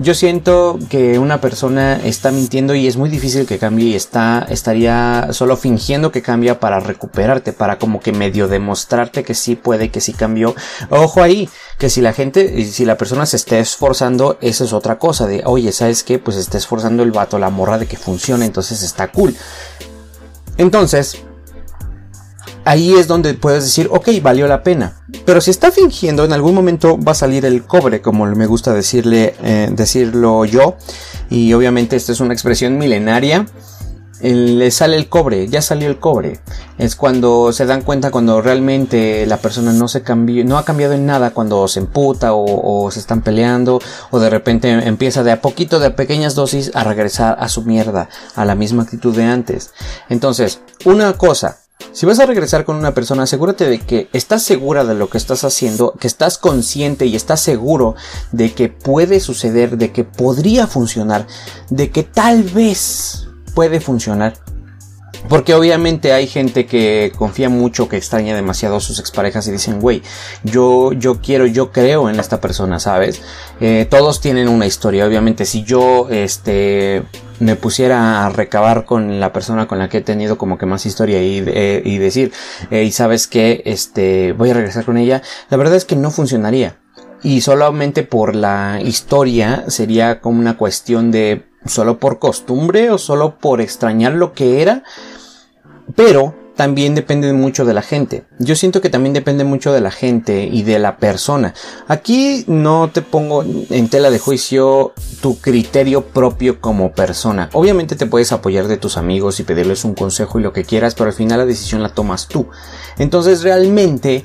yo 0.00 0.14
siento 0.14 0.78
que 0.90 1.18
una 1.18 1.40
persona 1.40 2.00
está 2.04 2.30
mintiendo 2.30 2.74
y 2.74 2.86
es 2.86 2.96
muy 2.96 3.08
difícil 3.08 3.46
que 3.46 3.58
cambie 3.58 3.88
y 3.88 3.94
está, 3.94 4.46
estaría 4.48 5.28
solo 5.32 5.56
fingiendo 5.56 6.12
que 6.12 6.22
cambia 6.22 6.60
para 6.60 6.80
recuperarte, 6.80 7.52
para 7.52 7.78
como 7.78 8.00
que 8.00 8.12
medio 8.12 8.48
demostrarte 8.48 9.24
que 9.24 9.34
sí 9.34 9.56
puede, 9.56 9.90
que 9.90 10.00
sí 10.00 10.12
cambió. 10.12 10.54
Ojo 10.90 11.22
ahí, 11.22 11.48
que 11.78 11.88
si 11.88 12.00
la 12.00 12.12
gente, 12.12 12.64
si 12.64 12.84
la 12.84 12.96
persona 12.96 13.26
se 13.26 13.36
está 13.36 13.58
esforzando, 13.58 14.38
eso 14.40 14.64
es 14.64 14.72
otra 14.72 14.98
cosa 14.98 15.26
de, 15.26 15.42
oye, 15.44 15.72
¿sabes 15.72 16.04
qué? 16.04 16.18
Pues 16.18 16.36
está 16.36 16.58
esforzando 16.58 17.02
el 17.02 17.12
vato, 17.12 17.38
la 17.38 17.50
morra 17.50 17.78
de 17.78 17.86
que 17.86 17.96
funcione, 17.96 18.44
entonces 18.44 18.82
está 18.82 19.08
cool. 19.08 19.34
Entonces, 20.58 21.22
ahí 22.66 22.92
es 22.94 23.06
donde 23.06 23.32
puedes 23.34 23.64
decir, 23.64 23.88
ok, 23.90 24.08
valió 24.20 24.46
la 24.46 24.62
pena. 24.62 25.00
Pero 25.24 25.40
si 25.40 25.50
está 25.50 25.70
fingiendo, 25.70 26.24
en 26.24 26.32
algún 26.32 26.54
momento 26.54 26.98
va 27.00 27.12
a 27.12 27.14
salir 27.14 27.46
el 27.46 27.64
cobre, 27.64 28.02
como 28.02 28.26
me 28.26 28.46
gusta 28.46 28.74
decirle, 28.74 29.34
eh, 29.42 29.70
decirlo 29.72 30.44
yo. 30.44 30.76
Y 31.30 31.52
obviamente 31.54 31.96
esta 31.96 32.12
es 32.12 32.20
una 32.20 32.34
expresión 32.34 32.76
milenaria. 32.76 33.46
Le 34.20 34.70
sale 34.70 34.96
el 34.96 35.08
cobre, 35.08 35.46
ya 35.46 35.62
salió 35.62 35.88
el 35.88 36.00
cobre. 36.00 36.40
Es 36.78 36.96
cuando 36.96 37.52
se 37.52 37.66
dan 37.66 37.82
cuenta 37.82 38.10
cuando 38.10 38.40
realmente 38.40 39.26
la 39.26 39.36
persona 39.36 39.72
no 39.72 39.88
se 39.88 40.02
cambió, 40.02 40.42
no 40.44 40.58
ha 40.58 40.64
cambiado 40.64 40.94
en 40.94 41.06
nada 41.06 41.30
cuando 41.30 41.68
se 41.68 41.80
emputa 41.80 42.32
o, 42.32 42.84
o 42.84 42.90
se 42.90 42.98
están 42.98 43.20
peleando 43.20 43.78
o 44.10 44.18
de 44.18 44.30
repente 44.30 44.70
empieza 44.70 45.22
de 45.22 45.32
a 45.32 45.42
poquito, 45.42 45.78
de 45.78 45.90
pequeñas 45.90 46.34
dosis 46.34 46.72
a 46.74 46.82
regresar 46.82 47.36
a 47.38 47.48
su 47.48 47.62
mierda, 47.62 48.08
a 48.34 48.44
la 48.46 48.54
misma 48.54 48.84
actitud 48.84 49.14
de 49.14 49.24
antes. 49.24 49.72
Entonces, 50.08 50.60
una 50.86 51.12
cosa, 51.12 51.58
si 51.92 52.04
vas 52.04 52.18
a 52.18 52.26
regresar 52.26 52.64
con 52.64 52.76
una 52.76 52.94
persona, 52.94 53.22
asegúrate 53.22 53.68
de 53.68 53.78
que 53.78 54.08
estás 54.12 54.42
segura 54.42 54.84
de 54.84 54.94
lo 54.94 55.08
que 55.08 55.18
estás 55.18 55.44
haciendo, 55.44 55.92
que 55.92 56.06
estás 56.06 56.38
consciente 56.38 57.06
y 57.06 57.16
estás 57.16 57.40
seguro 57.40 57.94
de 58.32 58.52
que 58.52 58.68
puede 58.68 59.20
suceder, 59.20 59.78
de 59.78 59.92
que 59.92 60.04
podría 60.04 60.66
funcionar, 60.66 61.26
de 61.70 61.90
que 61.90 62.02
tal 62.02 62.42
vez 62.42 63.28
puede 63.54 63.80
funcionar. 63.80 64.34
Porque 65.28 65.54
obviamente 65.54 66.12
hay 66.12 66.26
gente 66.26 66.66
que 66.66 67.12
confía 67.16 67.48
mucho, 67.48 67.88
que 67.88 67.96
extraña 67.96 68.34
demasiado 68.34 68.76
a 68.76 68.80
sus 68.80 68.98
exparejas 68.98 69.46
y 69.48 69.52
dicen, 69.52 69.80
güey, 69.80 70.02
yo, 70.44 70.92
yo 70.92 71.20
quiero, 71.20 71.46
yo 71.46 71.72
creo 71.72 72.08
en 72.08 72.20
esta 72.20 72.40
persona, 72.40 72.78
¿sabes? 72.78 73.22
Eh, 73.60 73.86
todos 73.90 74.20
tienen 74.20 74.48
una 74.48 74.66
historia, 74.66 75.06
obviamente. 75.06 75.44
Si 75.44 75.64
yo, 75.64 76.08
este, 76.10 77.02
me 77.40 77.56
pusiera 77.56 78.26
a 78.26 78.30
recabar 78.30 78.84
con 78.84 79.18
la 79.18 79.32
persona 79.32 79.66
con 79.66 79.78
la 79.78 79.88
que 79.88 79.98
he 79.98 80.02
tenido 80.02 80.38
como 80.38 80.58
que 80.58 80.66
más 80.66 80.86
historia 80.86 81.22
y, 81.22 81.42
eh, 81.46 81.98
decir, 82.00 82.32
y 82.70 82.92
sabes 82.92 83.26
que, 83.26 83.62
este, 83.66 84.32
voy 84.32 84.50
a 84.50 84.54
regresar 84.54 84.84
con 84.84 84.96
ella, 84.96 85.22
la 85.50 85.56
verdad 85.56 85.74
es 85.74 85.84
que 85.84 85.96
no 85.96 86.10
funcionaría. 86.10 86.78
Y 87.22 87.40
solamente 87.40 88.02
por 88.02 88.36
la 88.36 88.80
historia 88.82 89.64
sería 89.68 90.20
como 90.20 90.38
una 90.38 90.56
cuestión 90.56 91.10
de 91.10 91.46
solo 91.64 91.98
por 91.98 92.18
costumbre 92.18 92.90
o 92.90 92.98
solo 92.98 93.38
por 93.38 93.60
extrañar 93.60 94.12
lo 94.12 94.32
que 94.32 94.62
era. 94.62 94.84
Pero 95.94 96.34
también 96.56 96.94
depende 96.94 97.32
mucho 97.34 97.64
de 97.66 97.74
la 97.74 97.82
gente. 97.82 98.24
Yo 98.38 98.56
siento 98.56 98.80
que 98.80 98.88
también 98.88 99.12
depende 99.12 99.44
mucho 99.44 99.72
de 99.72 99.82
la 99.82 99.90
gente 99.90 100.44
y 100.50 100.62
de 100.62 100.78
la 100.78 100.96
persona. 100.96 101.54
Aquí 101.86 102.44
no 102.48 102.90
te 102.92 103.02
pongo 103.02 103.44
en 103.44 103.88
tela 103.88 104.10
de 104.10 104.18
juicio 104.18 104.94
tu 105.20 105.38
criterio 105.38 106.06
propio 106.06 106.60
como 106.60 106.92
persona. 106.92 107.50
Obviamente 107.52 107.94
te 107.94 108.06
puedes 108.06 108.32
apoyar 108.32 108.68
de 108.68 108.78
tus 108.78 108.96
amigos 108.96 109.38
y 109.38 109.44
pedirles 109.44 109.84
un 109.84 109.94
consejo 109.94 110.40
y 110.40 110.42
lo 110.42 110.54
que 110.54 110.64
quieras, 110.64 110.94
pero 110.94 111.10
al 111.10 111.16
final 111.16 111.38
la 111.38 111.46
decisión 111.46 111.82
la 111.82 111.90
tomas 111.90 112.26
tú. 112.26 112.48
Entonces 112.96 113.42
realmente 113.42 114.24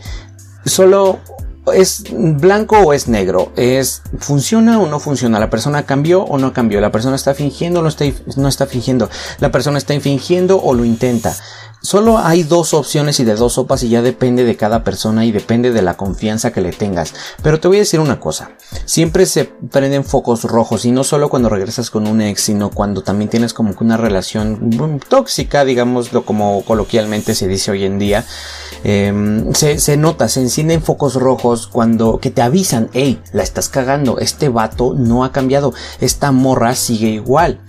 solo 0.65 1.19
es 1.73 2.05
blanco 2.11 2.77
o 2.79 2.93
es 2.93 3.07
negro, 3.07 3.51
es 3.55 4.01
funciona 4.17 4.79
o 4.79 4.87
no 4.87 4.99
funciona, 4.99 5.39
la 5.39 5.49
persona 5.49 5.83
cambió 5.83 6.23
o 6.23 6.37
no 6.37 6.53
cambió, 6.53 6.81
la 6.81 6.91
persona 6.91 7.15
está 7.15 7.33
fingiendo 7.33 7.79
o 7.79 7.83
no 7.83 7.89
está, 7.89 8.05
no 8.35 8.47
está 8.47 8.65
fingiendo, 8.65 9.09
la 9.39 9.51
persona 9.51 9.77
está 9.77 9.99
fingiendo 9.99 10.61
o 10.61 10.73
lo 10.73 10.85
intenta. 10.85 11.35
Solo 11.83 12.19
hay 12.19 12.43
dos 12.43 12.75
opciones 12.75 13.19
y 13.19 13.23
de 13.23 13.35
dos 13.35 13.53
sopas 13.53 13.81
y 13.81 13.89
ya 13.89 14.03
depende 14.03 14.43
de 14.43 14.55
cada 14.55 14.83
persona 14.83 15.25
y 15.25 15.31
depende 15.31 15.71
de 15.71 15.81
la 15.81 15.97
confianza 15.97 16.53
que 16.53 16.61
le 16.61 16.73
tengas. 16.73 17.15
Pero 17.41 17.59
te 17.59 17.67
voy 17.67 17.77
a 17.77 17.79
decir 17.79 17.99
una 17.99 18.19
cosa, 18.19 18.51
siempre 18.85 19.25
se 19.25 19.45
prenden 19.45 20.03
focos 20.03 20.43
rojos 20.43 20.85
y 20.85 20.91
no 20.91 21.03
solo 21.03 21.29
cuando 21.29 21.49
regresas 21.49 21.89
con 21.89 22.07
un 22.07 22.21
ex, 22.21 22.41
sino 22.41 22.69
cuando 22.69 23.01
también 23.01 23.31
tienes 23.31 23.55
como 23.55 23.75
que 23.75 23.83
una 23.83 23.97
relación 23.97 24.69
tóxica, 25.07 25.65
digámoslo 25.65 26.23
como 26.23 26.63
coloquialmente 26.65 27.33
se 27.33 27.47
dice 27.47 27.71
hoy 27.71 27.85
en 27.85 27.97
día. 27.97 28.25
Se, 28.83 29.79
se, 29.79 29.97
nota, 29.97 30.29
se 30.29 30.41
encienden 30.41 30.83
focos 30.83 31.15
rojos 31.15 31.65
cuando 31.65 32.19
que 32.19 32.29
te 32.29 32.43
avisan, 32.43 32.89
hey, 32.93 33.19
la 33.33 33.41
estás 33.41 33.69
cagando, 33.69 34.19
este 34.19 34.49
vato 34.49 34.93
no 34.95 35.23
ha 35.23 35.31
cambiado, 35.31 35.73
esta 35.99 36.31
morra 36.31 36.75
sigue 36.75 37.09
igual. 37.09 37.59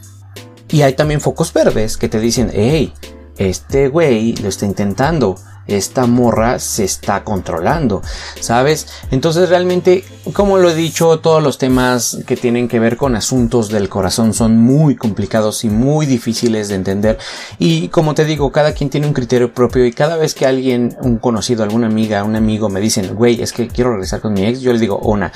Y 0.69 0.83
hay 0.83 0.93
también 0.95 1.21
focos 1.21 1.53
verdes 1.53 1.97
que 1.97 2.09
te 2.09 2.19
dicen, 2.19 2.51
hey, 2.55 2.93
este 3.37 3.89
güey 3.89 4.35
lo 4.37 4.49
está 4.49 4.67
intentando, 4.67 5.37
esta 5.67 6.07
morra 6.07 6.59
se 6.59 6.85
está 6.85 7.25
controlando, 7.25 8.03
¿sabes? 8.41 8.87
Entonces 9.11 9.49
realmente, 9.49 10.05
como 10.33 10.59
lo 10.59 10.71
he 10.71 10.75
dicho, 10.75 11.21
todos 11.21 11.43
los 11.43 11.59
temas 11.59 12.19
que 12.27 12.37
tienen 12.37 12.69
que 12.69 12.81
ver 12.81 12.97
con 12.97 13.15
asuntos 13.15 13.69
del 13.69 13.89
corazón 13.89 14.35
son 14.35 14.59
muy 14.59 14.97
complicados 14.97 15.65
y 15.65 15.69
muy 15.69 16.07
difíciles 16.07 16.69
de 16.69 16.75
entender. 16.75 17.19
Y 17.59 17.89
como 17.89 18.15
te 18.15 18.25
digo, 18.25 18.51
cada 18.53 18.73
quien 18.73 18.91
tiene 18.91 19.07
un 19.07 19.13
criterio 19.13 19.53
propio 19.53 19.87
y 19.87 19.93
cada 19.93 20.17
vez 20.17 20.35
que 20.35 20.47
alguien, 20.47 20.97
un 21.01 21.19
conocido, 21.19 21.63
alguna 21.63 21.87
amiga, 21.87 22.25
un 22.25 22.37
amigo 22.37 22.69
me 22.69 22.81
dicen, 22.81 23.15
güey, 23.15 23.41
es 23.43 23.53
que 23.53 23.69
quiero 23.69 23.93
regresar 23.93 24.21
con 24.21 24.33
mi 24.33 24.45
ex, 24.45 24.61
yo 24.61 24.73
le 24.73 24.79
digo, 24.79 24.99
una, 24.99 25.33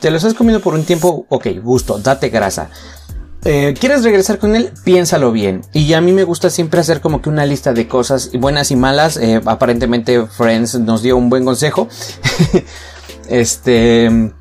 te 0.00 0.10
lo 0.10 0.16
estás 0.16 0.34
comiendo 0.34 0.60
por 0.60 0.74
un 0.74 0.84
tiempo, 0.84 1.26
ok, 1.28 1.46
gusto, 1.62 1.98
date 1.98 2.28
grasa. 2.30 2.70
Eh, 3.50 3.72
¿Quieres 3.80 4.04
regresar 4.04 4.38
con 4.38 4.54
él? 4.54 4.72
Piénsalo 4.84 5.32
bien. 5.32 5.62
Y 5.72 5.94
a 5.94 6.02
mí 6.02 6.12
me 6.12 6.24
gusta 6.24 6.50
siempre 6.50 6.80
hacer 6.80 7.00
como 7.00 7.22
que 7.22 7.30
una 7.30 7.46
lista 7.46 7.72
de 7.72 7.88
cosas 7.88 8.30
buenas 8.34 8.70
y 8.70 8.76
malas. 8.76 9.16
Eh, 9.16 9.40
aparentemente 9.42 10.26
Friends 10.26 10.78
nos 10.80 11.00
dio 11.00 11.16
un 11.16 11.30
buen 11.30 11.46
consejo. 11.46 11.88
este... 13.30 14.34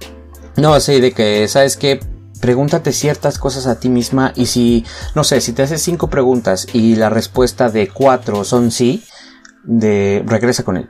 No, 0.57 0.77
sé, 0.81 0.99
de 0.99 1.13
que, 1.13 1.47
¿sabes 1.47 1.77
qué? 1.77 2.01
Pregúntate 2.41 2.91
ciertas 2.91 3.39
cosas 3.39 3.65
a 3.67 3.79
ti 3.79 3.87
misma 3.87 4.33
y 4.35 4.47
si, 4.47 4.83
no 5.15 5.23
sé, 5.23 5.39
si 5.39 5.53
te 5.53 5.61
haces 5.63 5.81
cinco 5.81 6.09
preguntas 6.09 6.67
y 6.73 6.97
la 6.97 7.09
respuesta 7.09 7.69
de 7.69 7.87
cuatro 7.87 8.43
son 8.43 8.71
sí, 8.71 9.05
de 9.63 10.21
regresa 10.25 10.63
con 10.63 10.75
él. 10.75 10.89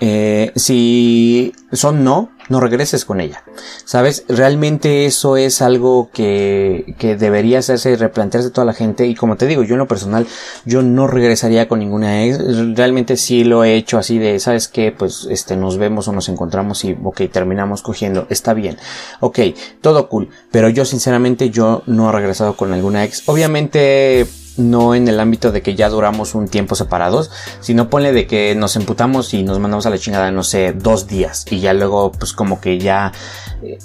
Eh, 0.00 0.52
si 0.56 1.52
son 1.72 2.04
no, 2.04 2.30
no 2.48 2.60
regreses 2.60 3.04
con 3.04 3.20
ella. 3.20 3.42
¿Sabes? 3.84 4.24
Realmente 4.28 5.06
eso 5.06 5.36
es 5.36 5.62
algo 5.62 6.10
que, 6.12 6.94
que 6.98 7.16
debería 7.16 7.58
hacerse 7.58 7.96
replantearse 7.96 8.50
toda 8.50 8.64
la 8.64 8.72
gente. 8.72 9.06
Y 9.06 9.14
como 9.14 9.36
te 9.36 9.46
digo, 9.46 9.62
yo 9.62 9.74
en 9.74 9.80
lo 9.80 9.88
personal, 9.88 10.26
yo 10.64 10.82
no 10.82 11.06
regresaría 11.06 11.68
con 11.68 11.80
ninguna 11.80 12.24
ex. 12.24 12.38
Realmente 12.76 13.16
sí 13.16 13.44
lo 13.44 13.64
he 13.64 13.76
hecho 13.76 13.98
así 13.98 14.18
de, 14.18 14.38
¿sabes 14.38 14.68
qué? 14.68 14.92
Pues 14.92 15.26
este, 15.30 15.56
nos 15.56 15.78
vemos 15.78 16.08
o 16.08 16.12
nos 16.12 16.28
encontramos 16.28 16.84
y, 16.84 16.96
ok, 17.02 17.22
terminamos 17.32 17.82
cogiendo. 17.82 18.26
Está 18.30 18.54
bien. 18.54 18.76
Ok, 19.20 19.40
todo 19.80 20.08
cool. 20.08 20.28
Pero 20.50 20.68
yo 20.68 20.84
sinceramente, 20.84 21.50
yo 21.50 21.82
no 21.86 22.08
he 22.08 22.12
regresado 22.12 22.56
con 22.56 22.72
alguna 22.72 23.04
ex. 23.04 23.28
Obviamente, 23.28 24.26
no 24.58 24.94
en 24.94 25.08
el 25.08 25.20
ámbito 25.20 25.52
de 25.52 25.62
que 25.62 25.74
ya 25.74 25.88
duramos 25.88 26.34
un 26.34 26.48
tiempo 26.48 26.74
separados, 26.74 27.30
sino 27.60 27.90
ponle 27.90 28.12
de 28.12 28.26
que 28.26 28.54
nos 28.54 28.76
emputamos 28.76 29.34
y 29.34 29.42
nos 29.42 29.58
mandamos 29.58 29.86
a 29.86 29.90
la 29.90 29.98
chingada, 29.98 30.30
no 30.30 30.42
sé, 30.42 30.72
dos 30.72 31.06
días 31.06 31.44
y 31.50 31.60
ya 31.60 31.72
luego 31.72 32.12
pues 32.12 32.32
como 32.32 32.60
que 32.60 32.78
ya 32.78 33.12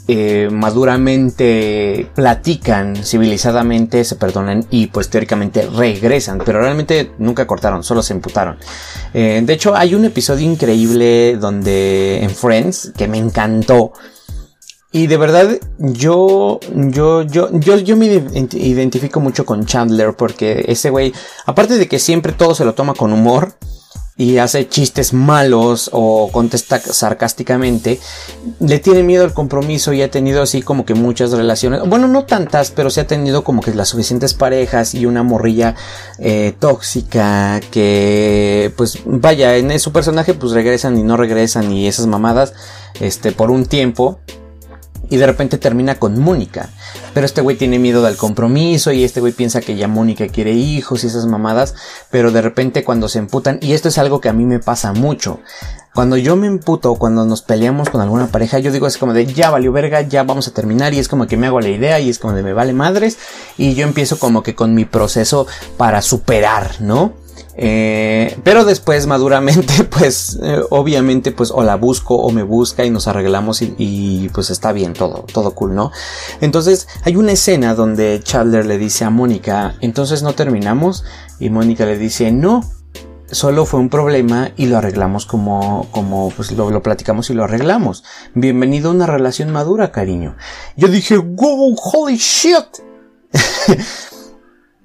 eh, 0.07 0.49
maduramente 0.51 2.07
platican, 2.13 2.95
civilizadamente 2.95 4.03
se 4.03 4.15
perdonan 4.15 4.65
y 4.69 4.87
pues 4.87 5.09
teóricamente 5.09 5.67
regresan, 5.67 6.41
pero 6.45 6.61
realmente 6.61 7.11
nunca 7.17 7.47
cortaron, 7.47 7.83
solo 7.83 8.03
se 8.03 8.13
emputaron. 8.13 8.57
Eh, 9.13 9.41
de 9.43 9.53
hecho 9.53 9.75
hay 9.75 9.95
un 9.95 10.05
episodio 10.05 10.45
increíble 10.45 11.37
donde 11.37 12.23
en 12.23 12.29
Friends 12.29 12.91
que 12.97 13.07
me 13.07 13.17
encantó 13.17 13.93
y 14.93 15.07
de 15.07 15.15
verdad, 15.15 15.57
yo, 15.77 16.59
yo, 16.75 17.21
yo, 17.21 17.49
yo, 17.53 17.77
yo 17.77 17.95
me 17.95 18.07
identifico 18.07 19.21
mucho 19.21 19.45
con 19.45 19.65
Chandler 19.65 20.13
porque 20.15 20.65
ese 20.67 20.89
güey, 20.89 21.13
aparte 21.45 21.77
de 21.77 21.87
que 21.87 21.97
siempre 21.97 22.33
todo 22.33 22.53
se 22.55 22.65
lo 22.65 22.73
toma 22.73 22.93
con 22.93 23.13
humor 23.13 23.53
y 24.17 24.37
hace 24.37 24.67
chistes 24.67 25.13
malos 25.13 25.89
o 25.93 26.29
contesta 26.33 26.77
sarcásticamente, 26.77 28.01
le 28.59 28.79
tiene 28.79 29.01
miedo 29.01 29.23
al 29.23 29.33
compromiso 29.33 29.93
y 29.93 30.01
ha 30.01 30.11
tenido 30.11 30.41
así 30.41 30.61
como 30.61 30.85
que 30.85 30.93
muchas 30.93 31.31
relaciones, 31.31 31.79
bueno, 31.87 32.09
no 32.09 32.25
tantas, 32.25 32.71
pero 32.71 32.89
se 32.89 32.99
ha 32.99 33.07
tenido 33.07 33.45
como 33.45 33.61
que 33.61 33.73
las 33.73 33.87
suficientes 33.87 34.33
parejas 34.33 34.93
y 34.93 35.05
una 35.05 35.23
morrilla 35.23 35.73
eh, 36.19 36.53
tóxica 36.59 37.61
que, 37.71 38.73
pues, 38.75 38.99
vaya, 39.05 39.55
en 39.55 39.79
su 39.79 39.93
personaje 39.93 40.33
pues 40.33 40.51
regresan 40.51 40.97
y 40.99 41.03
no 41.03 41.15
regresan 41.15 41.71
y 41.71 41.87
esas 41.87 42.07
mamadas, 42.07 42.53
este, 42.99 43.31
por 43.31 43.49
un 43.51 43.65
tiempo 43.65 44.19
y 45.11 45.17
de 45.17 45.27
repente 45.27 45.59
termina 45.59 45.99
con 45.99 46.17
Mónica. 46.17 46.69
Pero 47.13 47.25
este 47.25 47.41
güey 47.41 47.57
tiene 47.57 47.77
miedo 47.77 48.01
del 48.01 48.15
compromiso 48.15 48.93
y 48.93 49.03
este 49.03 49.19
güey 49.19 49.33
piensa 49.33 49.59
que 49.59 49.75
ya 49.75 49.89
Mónica 49.89 50.27
quiere 50.29 50.53
hijos 50.53 51.03
y 51.03 51.07
esas 51.07 51.25
mamadas, 51.25 51.75
pero 52.09 52.31
de 52.31 52.41
repente 52.41 52.85
cuando 52.85 53.09
se 53.09 53.19
emputan, 53.19 53.59
y 53.61 53.73
esto 53.73 53.89
es 53.89 53.97
algo 53.97 54.21
que 54.21 54.29
a 54.29 54.33
mí 54.33 54.45
me 54.45 54.59
pasa 54.59 54.93
mucho, 54.93 55.41
cuando 55.93 56.15
yo 56.15 56.37
me 56.37 56.47
emputo, 56.47 56.95
cuando 56.95 57.25
nos 57.25 57.41
peleamos 57.41 57.89
con 57.89 57.99
alguna 57.99 58.27
pareja, 58.27 58.59
yo 58.59 58.71
digo 58.71 58.87
es 58.87 58.97
como 58.97 59.13
de 59.13 59.25
ya 59.25 59.49
valió 59.49 59.73
verga, 59.73 60.01
ya 60.01 60.23
vamos 60.23 60.47
a 60.47 60.53
terminar 60.53 60.93
y 60.93 60.99
es 60.99 61.09
como 61.09 61.27
que 61.27 61.35
me 61.35 61.47
hago 61.47 61.59
la 61.59 61.67
idea 61.67 61.99
y 61.99 62.09
es 62.09 62.17
como 62.17 62.33
de 62.33 62.43
me 62.43 62.53
vale 62.53 62.71
madres 62.71 63.17
y 63.57 63.73
yo 63.75 63.85
empiezo 63.85 64.17
como 64.17 64.43
que 64.43 64.55
con 64.55 64.73
mi 64.73 64.85
proceso 64.85 65.45
para 65.75 66.01
superar, 66.01 66.79
¿no? 66.79 67.20
Eh, 67.55 68.37
pero 68.43 68.65
después 68.65 69.07
maduramente 69.07 69.83
pues 69.89 70.39
eh, 70.41 70.61
obviamente 70.69 71.31
pues 71.31 71.51
o 71.51 71.63
la 71.63 71.75
busco 71.75 72.15
o 72.15 72.31
me 72.31 72.43
busca 72.43 72.85
y 72.85 72.89
nos 72.89 73.07
arreglamos 73.07 73.61
y, 73.61 74.29
pues 74.33 74.49
está 74.49 74.71
bien 74.71 74.93
todo, 74.93 75.25
todo 75.31 75.53
cool, 75.53 75.75
¿no? 75.75 75.91
Entonces 76.39 76.87
hay 77.03 77.15
una 77.15 77.33
escena 77.33 77.75
donde 77.75 78.21
Chandler 78.23 78.65
le 78.65 78.77
dice 78.77 79.05
a 79.05 79.09
Mónica, 79.09 79.75
entonces 79.81 80.23
no 80.23 80.33
terminamos 80.33 81.03
y 81.39 81.49
Mónica 81.49 81.85
le 81.85 81.97
dice 81.97 82.31
no 82.31 82.61
solo 83.31 83.65
fue 83.65 83.79
un 83.79 83.89
problema 83.89 84.51
y 84.57 84.65
lo 84.65 84.77
arreglamos 84.77 85.25
como, 85.25 85.87
como, 85.91 86.31
pues 86.31 86.51
lo, 86.51 86.69
lo, 86.69 86.83
platicamos 86.83 87.29
y 87.29 87.33
lo 87.33 87.45
arreglamos. 87.45 88.03
Bienvenido 88.33 88.89
a 88.89 88.93
una 88.93 89.07
relación 89.07 89.51
madura, 89.51 89.91
cariño. 89.91 90.35
Yo 90.75 90.89
dije, 90.89 91.15
wow, 91.17 91.75
holy 91.77 92.17
shit. 92.17 92.65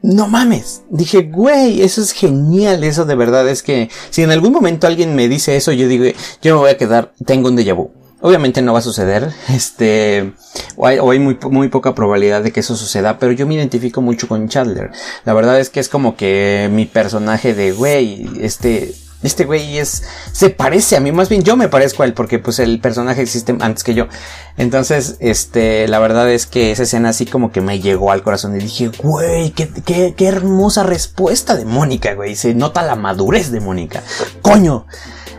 no 0.03 0.29
mames. 0.29 0.83
Dije, 0.91 1.23
güey, 1.23 1.83
eso 1.83 2.01
es 2.01 2.13
genial. 2.13 2.85
Eso 2.85 3.05
de 3.05 3.15
verdad 3.15 3.49
es 3.49 3.63
que 3.63 3.91
si 4.11 4.23
en 4.23 4.31
algún 4.31 4.53
momento 4.53 4.87
alguien 4.87 5.15
me 5.15 5.29
dice 5.29 5.57
eso, 5.57 5.73
yo 5.73 5.89
digo, 5.89 6.05
yo 6.43 6.55
me 6.55 6.61
voy 6.61 6.71
a 6.71 6.77
quedar, 6.77 7.13
tengo 7.25 7.49
un 7.49 7.57
déjà 7.57 7.75
vu. 7.75 7.91
Obviamente 8.23 8.63
no 8.63 8.73
va 8.73 8.79
a 8.79 8.83
suceder, 8.83 9.31
este, 9.55 10.33
o 10.77 10.87
hay, 10.87 11.19
muy, 11.19 11.39
muy, 11.51 11.69
poca 11.69 11.95
probabilidad 11.95 12.43
de 12.43 12.51
que 12.51 12.61
eso 12.61 12.75
suceda, 12.75 13.19
pero 13.19 13.33
yo 13.33 13.47
me 13.47 13.55
identifico 13.55 14.01
mucho 14.01 14.27
con 14.27 14.49
Chandler. 14.49 14.91
La 15.25 15.35
verdad 15.35 15.61
es 15.61 15.69
que 15.69 15.81
es 15.81 15.91
como 15.91 16.17
que 16.17 16.71
mi 16.73 16.87
personaje 16.87 17.55
de, 17.55 17.73
güey, 17.73 18.27
este, 18.41 18.95
este 19.23 19.45
güey 19.45 19.79
es, 19.79 20.03
se 20.33 20.51
parece 20.51 20.97
a 20.97 21.01
mí, 21.01 21.13
más 21.13 21.29
bien 21.29 21.43
yo 21.43 21.57
me 21.57 21.69
parezco 21.69 22.03
a 22.03 22.07
él, 22.07 22.13
porque 22.13 22.39
pues 22.39 22.59
el 22.59 22.81
personaje 22.81 23.23
existe 23.23 23.57
antes 23.61 23.83
que 23.83 23.95
yo. 23.95 24.09
Entonces, 24.57 25.17
este, 25.21 25.89
la 25.89 25.99
verdad 25.99 26.31
es 26.31 26.47
que 26.47 26.71
esa 26.71 26.85
escena 26.85 27.11
así 27.11 27.27
como 27.27 27.51
que 27.51 27.61
me 27.61 27.81
llegó 27.81 28.13
al 28.13 28.23
corazón 28.23 28.57
y 28.57 28.61
dije, 28.61 28.91
güey, 28.99 29.51
qué, 29.51 29.69
qué, 29.85 30.15
qué 30.17 30.27
hermosa 30.27 30.83
respuesta 30.83 31.57
de 31.57 31.65
Mónica, 31.65 32.15
güey, 32.15 32.37
se 32.37 32.55
nota 32.55 32.83
la 32.83 32.97
madurez 32.97 33.51
de 33.51 33.61
Mónica. 33.61 34.03
Coño. 34.43 34.87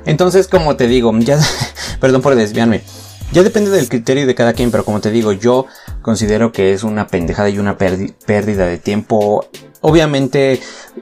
Entonces, 0.06 0.48
como 0.48 0.76
te 0.76 0.88
digo, 0.88 1.12
ya, 1.20 1.40
perdón 2.00 2.22
por 2.22 2.36
desviarme. 2.36 2.84
Ya 3.34 3.44
depende 3.44 3.70
del 3.72 3.90
criterio 3.90 4.26
de 4.26 4.36
cada 4.36 4.54
quien, 4.54 4.72
pero 4.72 4.86
como 4.86 5.02
te 5.02 5.12
digo, 5.12 5.34
yo 5.34 5.66
considero 6.08 6.54
que 6.54 6.72
es 6.72 6.84
una 6.84 7.08
pendejada 7.08 7.50
y 7.50 7.60
una 7.60 7.78
pérdida 7.78 8.66
de 8.66 8.78
tiempo 8.78 9.46
obviamente, 9.82 10.60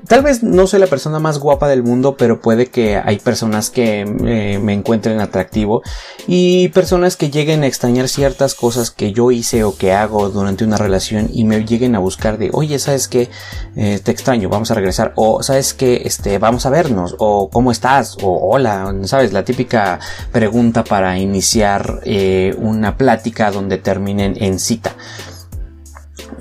tal 0.07 0.21
vez 0.21 0.43
no 0.43 0.67
soy 0.67 0.79
la 0.79 0.87
persona 0.87 1.19
más 1.19 1.39
guapa 1.39 1.67
del 1.67 1.83
mundo, 1.83 2.17
pero 2.17 2.41
puede 2.41 2.67
que 2.67 2.97
hay 2.97 3.19
personas 3.19 3.69
que 3.69 4.01
eh, 4.01 4.59
me 4.59 4.73
encuentren 4.73 5.19
atractivo 5.21 5.81
y 6.27 6.69
personas 6.69 7.15
que 7.15 7.29
lleguen 7.29 7.63
a 7.63 7.67
extrañar 7.67 8.07
ciertas 8.07 8.53
cosas 8.55 8.91
que 8.91 9.11
yo 9.13 9.31
hice 9.31 9.63
o 9.63 9.77
que 9.77 9.93
hago 9.93 10.29
durante 10.29 10.63
una 10.63 10.77
relación 10.77 11.29
y 11.31 11.45
me 11.45 11.65
lleguen 11.65 11.95
a 11.95 11.99
buscar 11.99 12.37
de, 12.37 12.49
oye, 12.53 12.79
¿sabes 12.79 13.07
qué? 13.07 13.29
Eh, 13.75 13.99
te 14.03 14.11
extraño, 14.11 14.49
vamos 14.49 14.71
a 14.71 14.75
regresar. 14.75 15.13
O, 15.15 15.41
¿sabes 15.43 15.73
qué? 15.73 16.03
Este, 16.05 16.37
vamos 16.37 16.65
a 16.65 16.69
vernos. 16.69 17.15
O, 17.19 17.49
¿cómo 17.49 17.71
estás? 17.71 18.17
O, 18.21 18.51
hola, 18.51 18.93
¿sabes? 19.03 19.33
La 19.33 19.43
típica 19.43 19.99
pregunta 20.31 20.83
para 20.83 21.17
iniciar 21.17 22.01
eh, 22.03 22.55
una 22.57 22.97
plática 22.97 23.51
donde 23.51 23.77
terminen 23.77 24.35
en 24.39 24.59
cita 24.59 24.94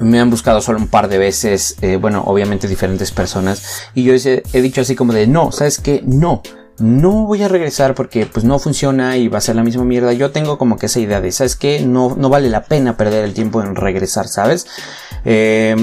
me 0.00 0.20
han 0.20 0.30
buscado 0.30 0.60
solo 0.60 0.78
un 0.78 0.88
par 0.88 1.08
de 1.08 1.18
veces, 1.18 1.76
eh, 1.80 1.96
bueno, 1.96 2.22
obviamente 2.26 2.68
diferentes 2.68 3.10
personas, 3.10 3.82
y 3.94 4.02
yo 4.04 4.14
he 4.14 4.62
dicho 4.62 4.80
así 4.80 4.94
como 4.94 5.12
de, 5.12 5.26
no, 5.26 5.52
¿sabes 5.52 5.78
qué? 5.78 6.02
No, 6.04 6.42
no 6.78 7.26
voy 7.26 7.42
a 7.42 7.48
regresar 7.48 7.94
porque 7.94 8.26
pues 8.26 8.44
no 8.44 8.58
funciona 8.58 9.16
y 9.16 9.28
va 9.28 9.38
a 9.38 9.40
ser 9.40 9.56
la 9.56 9.62
misma 9.62 9.84
mierda. 9.84 10.12
Yo 10.12 10.32
tengo 10.32 10.58
como 10.58 10.76
que 10.76 10.86
esa 10.86 11.00
idea 11.00 11.20
de, 11.20 11.30
¿sabes 11.30 11.56
qué? 11.56 11.80
No, 11.80 12.16
no 12.16 12.28
vale 12.28 12.48
la 12.48 12.64
pena 12.64 12.96
perder 12.96 13.24
el 13.24 13.34
tiempo 13.34 13.62
en 13.62 13.76
regresar, 13.76 14.26
¿sabes? 14.26 14.66
Eh, 15.24 15.76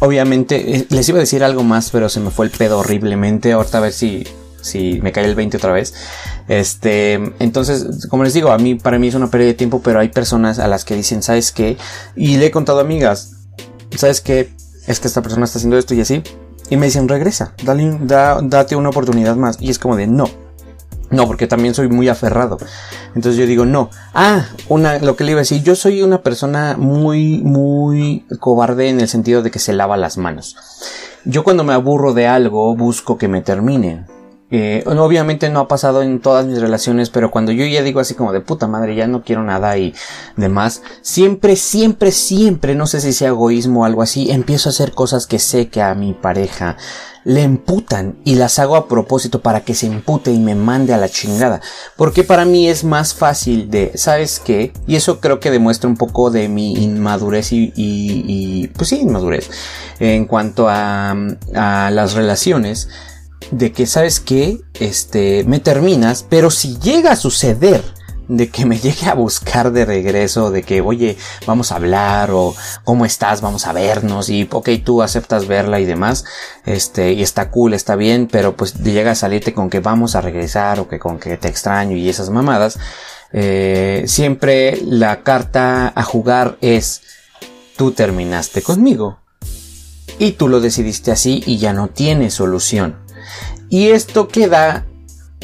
obviamente, 0.00 0.76
eh, 0.76 0.86
les 0.90 1.08
iba 1.08 1.18
a 1.18 1.20
decir 1.20 1.42
algo 1.42 1.64
más, 1.64 1.90
pero 1.90 2.08
se 2.08 2.20
me 2.20 2.30
fue 2.30 2.46
el 2.46 2.52
pedo 2.52 2.78
horriblemente. 2.78 3.52
Ahorita 3.52 3.78
a 3.78 3.82
ver 3.82 3.92
si 3.92 4.26
si 4.60 5.00
me 5.02 5.12
cae 5.12 5.24
el 5.24 5.34
20 5.34 5.56
otra 5.56 5.72
vez. 5.72 5.94
Este, 6.48 7.14
entonces, 7.38 8.06
como 8.08 8.24
les 8.24 8.34
digo, 8.34 8.50
a 8.50 8.58
mí, 8.58 8.74
para 8.74 8.98
mí 8.98 9.08
es 9.08 9.14
una 9.14 9.30
pérdida 9.30 9.48
de 9.48 9.54
tiempo, 9.54 9.80
pero 9.82 10.00
hay 10.00 10.08
personas 10.08 10.58
a 10.58 10.68
las 10.68 10.84
que 10.84 10.94
dicen, 10.94 11.22
¿sabes 11.22 11.52
qué? 11.52 11.76
Y 12.16 12.36
le 12.36 12.46
he 12.46 12.50
contado 12.50 12.78
a 12.78 12.82
amigas, 12.82 13.32
¿sabes 13.96 14.20
qué? 14.20 14.52
Es 14.86 15.00
que 15.00 15.08
esta 15.08 15.22
persona 15.22 15.44
está 15.44 15.58
haciendo 15.58 15.78
esto 15.78 15.94
y 15.94 16.00
así. 16.00 16.22
Y 16.70 16.76
me 16.76 16.86
dicen, 16.86 17.08
regresa, 17.08 17.54
dale, 17.64 17.98
date 18.02 18.76
una 18.76 18.90
oportunidad 18.90 19.36
más. 19.36 19.56
Y 19.60 19.70
es 19.70 19.78
como 19.78 19.96
de, 19.96 20.06
no. 20.06 20.28
No, 21.10 21.26
porque 21.26 21.46
también 21.46 21.74
soy 21.74 21.88
muy 21.88 22.08
aferrado. 22.08 22.58
Entonces 23.14 23.36
yo 23.36 23.46
digo, 23.46 23.64
no. 23.64 23.88
Ah, 24.12 24.46
una, 24.68 24.98
lo 24.98 25.16
que 25.16 25.24
le 25.24 25.32
iba 25.32 25.38
a 25.38 25.42
decir, 25.42 25.62
yo 25.62 25.74
soy 25.74 26.02
una 26.02 26.22
persona 26.22 26.76
muy, 26.78 27.38
muy 27.42 28.26
cobarde 28.40 28.90
en 28.90 29.00
el 29.00 29.08
sentido 29.08 29.42
de 29.42 29.50
que 29.50 29.58
se 29.58 29.72
lava 29.72 29.96
las 29.96 30.18
manos. 30.18 30.56
Yo 31.24 31.44
cuando 31.44 31.64
me 31.64 31.72
aburro 31.72 32.12
de 32.12 32.26
algo 32.26 32.76
busco 32.76 33.16
que 33.16 33.28
me 33.28 33.40
termine 33.40 34.04
eh, 34.50 34.82
obviamente 34.86 35.50
no 35.50 35.60
ha 35.60 35.68
pasado 35.68 36.02
en 36.02 36.20
todas 36.20 36.46
mis 36.46 36.60
relaciones, 36.60 37.10
pero 37.10 37.30
cuando 37.30 37.52
yo 37.52 37.66
ya 37.66 37.82
digo 37.82 38.00
así 38.00 38.14
como 38.14 38.32
de 38.32 38.40
puta 38.40 38.66
madre, 38.66 38.94
ya 38.94 39.06
no 39.06 39.22
quiero 39.22 39.42
nada 39.42 39.76
y 39.76 39.94
demás, 40.36 40.82
siempre, 41.02 41.56
siempre, 41.56 42.12
siempre, 42.12 42.74
no 42.74 42.86
sé 42.86 43.00
si 43.00 43.12
sea 43.12 43.28
egoísmo 43.28 43.82
o 43.82 43.84
algo 43.84 44.02
así, 44.02 44.30
empiezo 44.30 44.68
a 44.68 44.72
hacer 44.72 44.92
cosas 44.92 45.26
que 45.26 45.38
sé 45.38 45.68
que 45.68 45.82
a 45.82 45.94
mi 45.94 46.14
pareja 46.14 46.76
le 47.24 47.42
emputan 47.42 48.16
y 48.24 48.36
las 48.36 48.58
hago 48.58 48.74
a 48.74 48.88
propósito 48.88 49.42
para 49.42 49.60
que 49.60 49.74
se 49.74 49.86
impute 49.86 50.30
y 50.30 50.38
me 50.38 50.54
mande 50.54 50.94
a 50.94 50.96
la 50.96 51.10
chingada. 51.10 51.60
Porque 51.96 52.24
para 52.24 52.46
mí 52.46 52.68
es 52.68 52.84
más 52.84 53.14
fácil 53.14 53.70
de, 53.70 53.92
¿sabes 53.96 54.40
qué? 54.42 54.72
Y 54.86 54.96
eso 54.96 55.20
creo 55.20 55.38
que 55.38 55.50
demuestra 55.50 55.90
un 55.90 55.98
poco 55.98 56.30
de 56.30 56.48
mi 56.48 56.72
inmadurez 56.72 57.52
y, 57.52 57.72
y, 57.76 58.24
y 58.26 58.68
pues 58.68 58.88
sí, 58.88 59.00
inmadurez 59.00 59.50
en 59.98 60.24
cuanto 60.24 60.68
a, 60.70 61.14
a 61.54 61.90
las 61.90 62.14
relaciones 62.14 62.88
de 63.50 63.72
que, 63.72 63.86
¿sabes 63.86 64.20
qué? 64.20 64.60
Este, 64.74 65.44
me 65.44 65.60
terminas, 65.60 66.24
pero 66.28 66.50
si 66.50 66.78
llega 66.78 67.12
a 67.12 67.16
suceder 67.16 67.82
de 68.28 68.50
que 68.50 68.66
me 68.66 68.78
llegue 68.78 69.06
a 69.06 69.14
buscar 69.14 69.72
de 69.72 69.84
regreso, 69.84 70.50
de 70.50 70.62
que, 70.62 70.80
oye, 70.80 71.16
vamos 71.46 71.72
a 71.72 71.76
hablar 71.76 72.30
o 72.30 72.54
cómo 72.84 73.04
estás, 73.04 73.40
vamos 73.40 73.66
a 73.66 73.72
vernos 73.72 74.28
y, 74.28 74.46
ok, 74.50 74.68
tú 74.84 75.02
aceptas 75.02 75.48
verla 75.48 75.80
y 75.80 75.84
demás, 75.84 76.24
este, 76.64 77.12
y 77.12 77.22
está 77.22 77.50
cool, 77.50 77.74
está 77.74 77.96
bien, 77.96 78.28
pero 78.30 78.56
pues 78.56 78.74
llega 78.74 79.12
a 79.12 79.16
salirte 79.16 79.54
con 79.54 79.70
que 79.70 79.80
vamos 79.80 80.14
a 80.14 80.20
regresar 80.20 80.78
o 80.80 80.88
que 80.88 80.98
con 80.98 81.18
que 81.18 81.36
te 81.36 81.48
extraño 81.48 81.96
y 81.96 82.08
esas 82.08 82.30
mamadas, 82.30 82.78
eh, 83.32 84.04
siempre 84.06 84.78
la 84.82 85.22
carta 85.22 85.92
a 85.94 86.02
jugar 86.02 86.56
es, 86.60 87.02
tú 87.76 87.92
terminaste 87.92 88.62
conmigo 88.62 89.18
y 90.18 90.32
tú 90.32 90.48
lo 90.48 90.60
decidiste 90.60 91.12
así 91.12 91.42
y 91.46 91.58
ya 91.58 91.72
no 91.72 91.88
tiene 91.88 92.30
solución. 92.30 93.07
Y 93.68 93.88
esto 93.88 94.28
queda 94.28 94.86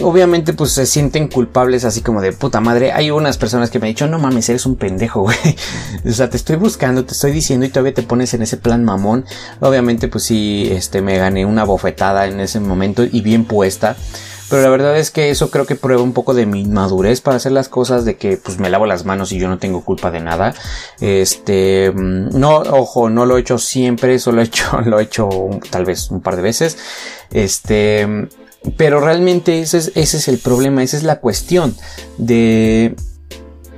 obviamente 0.01 0.53
pues 0.55 0.73
se 0.73 0.87
sienten 0.87 1.29
culpables 1.29 1.85
así 1.85 2.01
como 2.01 2.21
de 2.21 2.33
puta 2.33 2.61
madre. 2.61 2.93
Hay 2.93 3.11
unas 3.11 3.39
personas 3.39 3.71
que 3.71 3.79
me 3.79 3.87
han 3.87 3.93
dicho, 3.93 4.07
no 4.09 4.19
mames, 4.19 4.49
eres 4.49 4.67
un 4.67 4.77
pendejo, 4.77 5.23
güey. 5.23 5.37
o 6.05 6.13
sea, 6.13 6.31
te 6.31 6.37
estoy 6.37 6.57
buscando, 6.57 7.05
te 7.05 7.13
estoy 7.13 7.33
diciendo 7.33 7.67
y 7.67 7.69
todavía 7.69 7.95
te 7.95 8.03
pones 8.03 8.35
en 8.35 8.43
ese 8.43 8.57
plan 8.57 8.85
mamón. 8.85 9.25
Obviamente 9.61 10.09
pues 10.09 10.25
sí, 10.25 10.69
este, 10.71 11.01
me 11.01 11.19
gané 11.19 11.47
una 11.47 11.65
bofetada 11.65 12.27
en 12.27 12.41
ese 12.41 12.61
momento 12.61 13.05
y 13.05 13.21
bien 13.21 13.45
puesta. 13.45 13.97
Pero 14.55 14.63
la 14.63 14.71
verdad 14.71 14.97
es 14.97 15.11
que 15.11 15.31
eso 15.31 15.51
creo 15.51 15.67
que 15.67 15.75
prueba 15.75 16.01
un 16.01 16.13
poco 16.13 16.33
de 16.33 16.47
mi 16.47 16.65
madurez 16.65 17.21
para 17.21 17.39
hacer 17.39 17.51
las 17.51 17.69
cosas, 17.69 18.05
de 18.05 18.17
que 18.17 18.37
pues 18.37 18.61
me 18.61 18.71
lavo 18.71 18.87
las 18.87 19.05
manos 19.05 19.33
y 19.33 19.39
yo 19.41 19.49
no 19.49 19.59
tengo 19.59 19.85
culpa 19.85 20.13
de 20.13 20.21
nada. 20.21 20.55
Este, 21.01 21.91
mm, 21.91 22.39
no, 22.39 22.59
ojo, 22.59 23.11
no 23.11 23.27
lo 23.27 23.37
he 23.37 23.41
hecho 23.41 23.59
siempre, 23.59 24.21
solo 24.21 24.43
he 24.43 24.45
hecho, 24.45 24.81
lo 24.85 25.01
he 25.01 25.03
hecho 25.03 25.29
tal 25.71 25.85
vez 25.85 26.09
un 26.13 26.21
par 26.21 26.37
de 26.37 26.43
veces. 26.43 26.79
Este, 27.33 28.29
pero 28.77 29.01
realmente 29.01 29.61
ese 29.61 29.79
es, 29.79 29.91
ese 29.97 30.19
es 30.19 30.29
el 30.29 30.39
problema, 30.39 30.85
esa 30.85 30.99
es 30.99 31.03
la 31.03 31.19
cuestión 31.19 31.75
de 32.17 32.95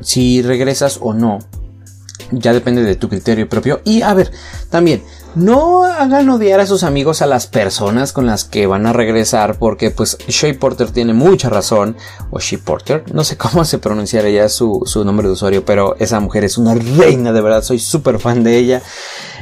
si 0.03 0.43
regresas 0.43 0.99
o 1.01 1.15
no. 1.15 1.39
Ya 2.33 2.53
depende 2.53 2.83
de 2.83 2.97
tu 2.97 3.09
criterio 3.09 3.49
propio. 3.49 3.81
Y 3.83 4.03
a 4.03 4.13
ver, 4.13 4.31
también, 4.69 5.03
no 5.37 5.85
hagan 5.85 6.29
odiar 6.31 6.61
a 6.61 6.67
sus 6.67 6.83
amigos 6.83 7.21
a 7.21 7.27
las 7.27 7.47
personas 7.47 8.13
con 8.13 8.27
las 8.27 8.45
que 8.45 8.67
van 8.67 8.87
a 8.87 8.95
regresar 8.95 9.59
porque 9.59 9.91
pues 9.91 10.17
Shea 10.27 10.59
Porter 10.59 10.91
tiene 10.91 11.13
mucha 11.13 11.51
razón 11.51 11.95
o 12.31 12.41
Shea 12.41 12.59
Porter, 12.59 13.05
no 13.13 13.23
sé 13.23 13.37
cómo 13.39 13.65
se 13.65 13.79
pronunciaría 13.79 14.49
su, 14.49 14.83
su 14.87 15.05
nombre 15.05 15.29
de 15.29 15.35
usuario, 15.35 15.65
pero 15.65 15.95
esa 15.99 16.21
mujer 16.21 16.45
es 16.45 16.57
una 16.59 16.75
reina, 16.75 17.33
de 17.33 17.41
verdad, 17.43 17.63
soy 17.63 17.79
súper 17.79 18.19
fan 18.19 18.43
de 18.43 18.57
ella. 18.57 18.83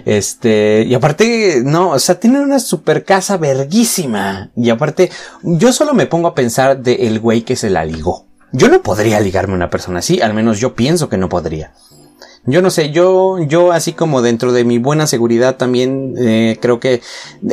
Este, 0.05 0.85
y 0.87 0.95
aparte, 0.95 1.63
no, 1.65 1.91
o 1.91 1.99
sea, 1.99 2.19
tiene 2.19 2.41
una 2.41 2.59
super 2.59 3.05
casa 3.05 3.37
verguísima. 3.37 4.51
Y 4.57 4.71
aparte, 4.71 5.11
yo 5.43 5.73
solo 5.73 5.95
me 5.95 6.07
pongo 6.07 6.29
a 6.29 6.35
pensar 6.35 6.83
de 6.83 7.15
güey 7.19 7.43
que 7.43 7.57
se 7.57 7.71
la 7.71 7.85
ligó. 7.85 8.27
Yo 8.53 8.69
no 8.69 8.83
podría 8.83 9.21
ligarme 9.21 9.55
a 9.55 9.57
una 9.57 9.71
persona 9.71 10.01
así, 10.01 10.21
al 10.21 10.35
menos 10.35 10.59
yo 10.59 10.75
pienso 10.75 11.09
que 11.09 11.17
no 11.17 11.29
podría. 11.29 11.73
Yo 12.47 12.61
no 12.61 12.71
sé, 12.71 12.91
yo, 12.91 13.39
yo 13.39 13.73
así 13.73 13.95
como 13.95 14.21
dentro 14.21 14.53
de 14.53 14.65
mi 14.65 14.79
buena 14.79 15.07
seguridad 15.07 15.57
también 15.57 16.15
eh, 16.19 16.59
creo 16.61 16.79
que 16.79 17.01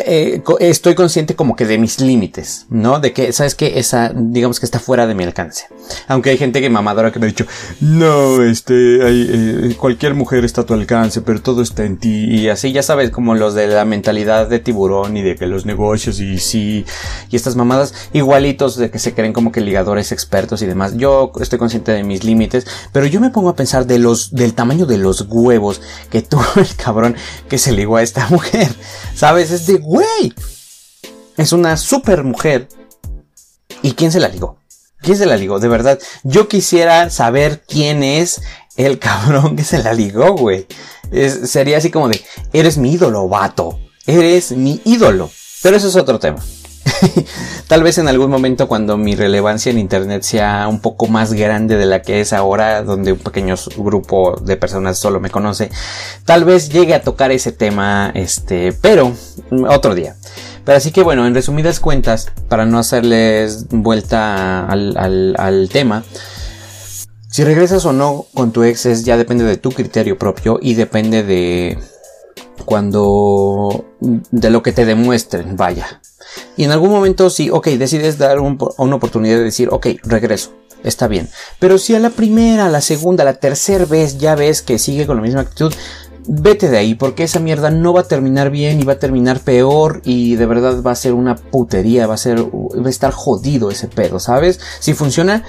eh, 0.05 0.41
estoy 0.59 0.95
consciente 0.95 1.35
como 1.35 1.55
que 1.55 1.65
de 1.65 1.77
mis 1.77 2.01
límites, 2.01 2.65
¿no? 2.69 2.99
De 2.99 3.13
que, 3.13 3.31
¿sabes 3.31 3.55
qué? 3.55 3.79
Esa, 3.79 4.11
digamos 4.13 4.59
que 4.59 4.65
está 4.65 4.79
fuera 4.79 5.07
de 5.07 5.15
mi 5.15 5.23
alcance. 5.23 5.67
Aunque 6.07 6.31
hay 6.31 6.37
gente 6.37 6.59
que 6.59 6.69
mamadora 6.69 7.11
que 7.11 7.19
me 7.19 7.27
ha 7.27 7.29
dicho, 7.29 7.45
no, 7.79 8.43
este, 8.43 9.01
hay, 9.03 9.29
eh, 9.29 9.75
cualquier 9.77 10.13
mujer 10.13 10.43
está 10.43 10.61
a 10.61 10.65
tu 10.65 10.73
alcance, 10.73 11.21
pero 11.21 11.41
todo 11.41 11.61
está 11.61 11.85
en 11.85 11.97
ti. 11.97 12.25
Y 12.25 12.49
así, 12.49 12.73
ya 12.73 12.83
sabes, 12.83 13.11
como 13.11 13.33
los 13.35 13.53
de 13.53 13.67
la 13.67 13.85
mentalidad 13.85 14.49
de 14.49 14.59
tiburón 14.59 15.15
y 15.15 15.21
de 15.21 15.35
que 15.35 15.47
los 15.47 15.65
negocios 15.65 16.19
y 16.19 16.37
sí, 16.37 16.85
y 17.29 17.35
estas 17.35 17.55
mamadas 17.55 17.93
igualitos 18.11 18.75
de 18.75 18.91
que 18.91 18.99
se 18.99 19.13
creen 19.13 19.31
como 19.31 19.53
que 19.53 19.61
ligadores 19.61 20.11
expertos 20.11 20.61
y 20.61 20.65
demás. 20.65 20.97
Yo 20.97 21.31
estoy 21.39 21.59
consciente 21.59 21.93
de 21.93 22.03
mis 22.03 22.23
límites, 22.25 22.67
pero 22.91 23.05
yo 23.05 23.21
me 23.21 23.29
pongo 23.29 23.49
a 23.49 23.55
pensar 23.55 23.85
de 23.85 23.97
los, 23.97 24.31
del 24.31 24.53
tamaño 24.53 24.80
de 24.85 24.97
los 24.97 25.25
huevos 25.27 25.81
que 26.09 26.21
tuvo 26.21 26.45
el 26.55 26.75
cabrón 26.75 27.15
que 27.49 27.57
se 27.57 27.71
ligó 27.71 27.97
a 27.97 28.03
esta 28.03 28.27
mujer. 28.29 28.73
¿Sabes? 29.15 29.51
Es 29.51 29.67
de, 29.67 29.77
güey. 29.77 30.33
Es 31.37 31.53
una 31.53 31.77
super 31.77 32.23
mujer. 32.23 32.67
¿Y 33.81 33.93
quién 33.93 34.11
se 34.11 34.19
la 34.19 34.27
ligó? 34.27 34.57
¿Quién 35.01 35.17
se 35.17 35.25
la 35.25 35.35
ligó? 35.35 35.59
De 35.59 35.67
verdad, 35.67 35.99
yo 36.23 36.47
quisiera 36.47 37.09
saber 37.09 37.63
quién 37.67 38.03
es 38.03 38.41
el 38.75 38.99
cabrón 38.99 39.55
que 39.55 39.63
se 39.63 39.81
la 39.81 39.93
ligó, 39.93 40.33
güey. 40.33 40.67
sería 41.45 41.77
así 41.77 41.89
como 41.89 42.09
de, 42.09 42.23
eres 42.53 42.77
mi 42.77 42.93
ídolo, 42.93 43.27
vato. 43.27 43.79
Eres 44.05 44.51
mi 44.51 44.81
ídolo. 44.85 45.31
Pero 45.63 45.77
eso 45.77 45.87
es 45.87 45.95
otro 45.95 46.19
tema. 46.19 46.39
Tal 47.71 47.83
vez 47.83 47.97
en 47.99 48.09
algún 48.09 48.29
momento 48.29 48.67
cuando 48.67 48.97
mi 48.97 49.15
relevancia 49.15 49.71
en 49.71 49.79
Internet 49.79 50.23
sea 50.23 50.67
un 50.67 50.81
poco 50.81 51.07
más 51.07 51.31
grande 51.31 51.77
de 51.77 51.85
la 51.85 52.01
que 52.01 52.19
es 52.19 52.33
ahora, 52.33 52.83
donde 52.83 53.13
un 53.13 53.19
pequeño 53.19 53.55
grupo 53.77 54.35
de 54.41 54.57
personas 54.57 54.99
solo 54.99 55.21
me 55.21 55.29
conoce, 55.29 55.71
tal 56.25 56.43
vez 56.43 56.67
llegue 56.67 56.93
a 56.93 57.01
tocar 57.01 57.31
ese 57.31 57.53
tema, 57.53 58.11
este, 58.13 58.73
pero 58.73 59.13
otro 59.69 59.95
día. 59.95 60.17
Pero 60.65 60.77
así 60.77 60.91
que 60.91 61.01
bueno, 61.01 61.25
en 61.25 61.33
resumidas 61.33 61.79
cuentas, 61.79 62.33
para 62.49 62.65
no 62.65 62.77
hacerles 62.77 63.67
vuelta 63.69 64.67
al, 64.67 65.33
al 65.37 65.69
tema, 65.69 66.03
si 67.29 67.45
regresas 67.45 67.85
o 67.85 67.93
no 67.93 68.25
con 68.33 68.51
tu 68.51 68.63
ex 68.63 68.85
es 68.85 69.05
ya 69.05 69.15
depende 69.15 69.45
de 69.45 69.55
tu 69.55 69.71
criterio 69.71 70.17
propio 70.17 70.59
y 70.61 70.73
depende 70.73 71.23
de 71.23 71.79
cuando 72.61 73.85
de 73.99 74.49
lo 74.49 74.63
que 74.63 74.71
te 74.71 74.85
demuestren, 74.85 75.55
vaya. 75.57 76.01
Y 76.57 76.63
en 76.63 76.71
algún 76.71 76.89
momento 76.89 77.29
sí, 77.29 77.49
ok, 77.49 77.67
decides 77.69 78.17
dar 78.17 78.39
una 78.39 78.95
oportunidad 78.95 79.37
de 79.37 79.43
decir, 79.43 79.69
ok, 79.71 79.87
regreso. 80.03 80.53
Está 80.83 81.07
bien. 81.07 81.29
Pero 81.59 81.77
si 81.77 81.93
a 81.93 81.99
la 81.99 82.09
primera, 82.09 82.67
la 82.69 82.81
segunda, 82.81 83.23
la 83.23 83.35
tercera 83.35 83.85
vez 83.85 84.17
ya 84.17 84.33
ves 84.33 84.63
que 84.63 84.79
sigue 84.79 85.05
con 85.05 85.17
la 85.17 85.21
misma 85.21 85.41
actitud, 85.41 85.71
vete 86.27 86.69
de 86.69 86.77
ahí 86.77 86.95
porque 86.95 87.23
esa 87.23 87.39
mierda 87.39 87.69
no 87.71 87.93
va 87.93 88.01
a 88.01 88.07
terminar 88.07 88.49
bien 88.49 88.79
y 88.79 88.83
va 88.83 88.93
a 88.93 88.99
terminar 88.99 89.39
peor 89.39 90.01
y 90.03 90.35
de 90.35 90.45
verdad 90.45 90.81
va 90.81 90.91
a 90.91 90.95
ser 90.95 91.13
una 91.13 91.35
putería, 91.35 92.07
va 92.07 92.15
a 92.15 92.17
ser, 92.17 92.43
va 92.43 92.87
a 92.87 92.89
estar 92.89 93.11
jodido 93.11 93.71
ese 93.71 93.87
pedo, 93.87 94.19
¿sabes? 94.19 94.59
Si 94.79 94.93
funciona, 94.93 95.43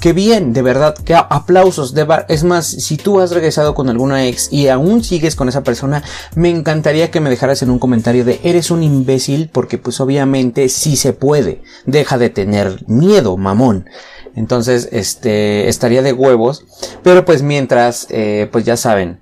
Qué 0.00 0.12
bien, 0.12 0.52
de 0.52 0.62
verdad, 0.62 0.94
que 0.94 1.14
aplausos. 1.14 1.94
De 1.94 2.06
es 2.28 2.44
más, 2.44 2.66
si 2.66 2.96
tú 2.96 3.20
has 3.20 3.30
regresado 3.30 3.74
con 3.74 3.88
alguna 3.88 4.26
ex 4.26 4.52
y 4.52 4.68
aún 4.68 5.02
sigues 5.02 5.34
con 5.36 5.48
esa 5.48 5.62
persona, 5.62 6.02
me 6.34 6.50
encantaría 6.50 7.10
que 7.10 7.20
me 7.20 7.30
dejaras 7.30 7.62
en 7.62 7.70
un 7.70 7.78
comentario 7.78 8.24
de 8.24 8.40
eres 8.44 8.70
un 8.70 8.82
imbécil 8.82 9.48
porque 9.50 9.78
pues 9.78 10.00
obviamente 10.00 10.68
sí 10.68 10.96
se 10.96 11.12
puede. 11.12 11.62
Deja 11.86 12.18
de 12.18 12.28
tener 12.28 12.84
miedo, 12.86 13.36
mamón. 13.36 13.88
Entonces, 14.34 14.90
este, 14.92 15.68
estaría 15.68 16.02
de 16.02 16.12
huevos. 16.12 16.64
Pero 17.02 17.24
pues 17.24 17.42
mientras, 17.42 18.06
eh, 18.10 18.48
pues 18.52 18.64
ya 18.64 18.76
saben, 18.76 19.20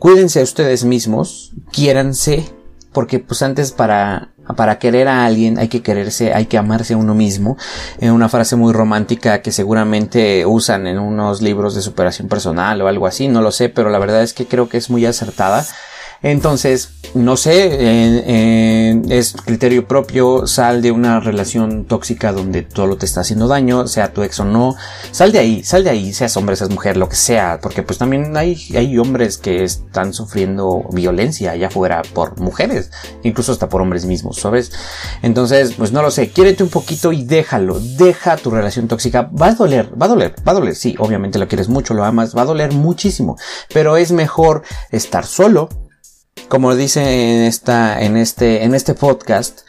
cuídense 0.00 0.42
ustedes 0.42 0.84
mismos, 0.84 1.52
quiéranse, 1.72 2.44
porque 2.92 3.20
pues 3.20 3.42
antes 3.42 3.70
para 3.70 4.32
para 4.56 4.78
querer 4.78 5.08
a 5.08 5.24
alguien 5.24 5.58
hay 5.58 5.68
que 5.68 5.82
quererse, 5.82 6.32
hay 6.34 6.46
que 6.46 6.58
amarse 6.58 6.94
a 6.94 6.96
uno 6.96 7.14
mismo. 7.14 7.56
En 8.00 8.12
una 8.12 8.28
frase 8.28 8.56
muy 8.56 8.72
romántica 8.72 9.42
que 9.42 9.52
seguramente 9.52 10.46
usan 10.46 10.86
en 10.86 10.98
unos 10.98 11.42
libros 11.42 11.74
de 11.74 11.82
superación 11.82 12.28
personal 12.28 12.80
o 12.80 12.88
algo 12.88 13.06
así, 13.06 13.28
no 13.28 13.42
lo 13.42 13.50
sé, 13.50 13.68
pero 13.68 13.90
la 13.90 13.98
verdad 13.98 14.22
es 14.22 14.32
que 14.32 14.46
creo 14.46 14.68
que 14.68 14.78
es 14.78 14.90
muy 14.90 15.04
acertada. 15.06 15.64
Entonces, 16.22 16.90
no 17.14 17.36
sé, 17.36 19.06
es 19.08 19.34
criterio 19.44 19.86
propio, 19.86 20.46
sal 20.46 20.82
de 20.82 20.90
una 20.90 21.20
relación 21.20 21.84
tóxica 21.84 22.32
donde 22.32 22.62
todo 22.62 22.96
te 22.96 23.06
está 23.06 23.20
haciendo 23.20 23.46
daño, 23.46 23.86
sea 23.86 24.12
tu 24.12 24.22
ex 24.22 24.40
o 24.40 24.44
no, 24.44 24.74
sal 25.12 25.30
de 25.32 25.38
ahí, 25.38 25.64
sal 25.64 25.84
de 25.84 25.90
ahí, 25.90 26.12
seas 26.12 26.36
hombre, 26.36 26.56
seas 26.56 26.70
mujer, 26.70 26.96
lo 26.96 27.08
que 27.08 27.16
sea, 27.16 27.60
porque 27.62 27.82
pues 27.82 27.98
también 27.98 28.36
hay, 28.36 28.58
hay 28.74 28.98
hombres 28.98 29.38
que 29.38 29.62
están 29.62 30.12
sufriendo 30.12 30.84
violencia 30.92 31.52
allá 31.52 31.68
afuera 31.68 32.02
por 32.14 32.40
mujeres, 32.40 32.90
incluso 33.22 33.52
hasta 33.52 33.68
por 33.68 33.80
hombres 33.80 34.04
mismos, 34.04 34.38
¿sabes? 34.38 34.72
Entonces, 35.22 35.74
pues 35.76 35.92
no 35.92 36.02
lo 36.02 36.10
sé, 36.10 36.30
quiérete 36.30 36.62
un 36.62 36.70
poquito 36.70 37.12
y 37.12 37.24
déjalo, 37.24 37.78
deja 37.80 38.36
tu 38.36 38.50
relación 38.50 38.88
tóxica, 38.88 39.30
va 39.40 39.46
a 39.46 39.54
doler, 39.54 39.90
va 40.00 40.06
a 40.06 40.08
doler, 40.08 40.34
va 40.46 40.52
a 40.52 40.56
doler, 40.56 40.74
sí, 40.74 40.96
obviamente 40.98 41.38
lo 41.38 41.48
quieres 41.48 41.68
mucho, 41.68 41.94
lo 41.94 42.04
amas, 42.04 42.36
va 42.36 42.42
a 42.42 42.46
doler 42.46 42.72
muchísimo, 42.72 43.36
pero 43.72 43.96
es 43.96 44.12
mejor 44.12 44.62
estar 44.90 45.24
solo, 45.24 45.68
como 46.48 46.74
dice 46.74 47.36
en 47.36 47.42
esta, 47.42 48.00
en 48.00 48.16
este, 48.16 48.64
en 48.64 48.74
este 48.74 48.94
podcast, 48.94 49.60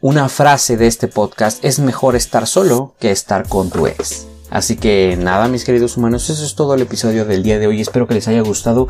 una 0.00 0.28
frase 0.28 0.76
de 0.76 0.86
este 0.86 1.08
podcast 1.08 1.64
es 1.64 1.78
mejor 1.78 2.16
estar 2.16 2.46
solo 2.46 2.94
que 2.98 3.10
estar 3.10 3.48
con 3.48 3.70
tu 3.70 3.86
ex. 3.86 4.26
Así 4.50 4.76
que 4.76 5.16
nada, 5.18 5.48
mis 5.48 5.64
queridos 5.64 5.96
humanos, 5.96 6.28
eso 6.28 6.44
es 6.44 6.54
todo 6.54 6.74
el 6.74 6.82
episodio 6.82 7.24
del 7.24 7.42
día 7.42 7.58
de 7.58 7.66
hoy. 7.66 7.80
Espero 7.80 8.06
que 8.06 8.12
les 8.12 8.28
haya 8.28 8.42
gustado 8.42 8.86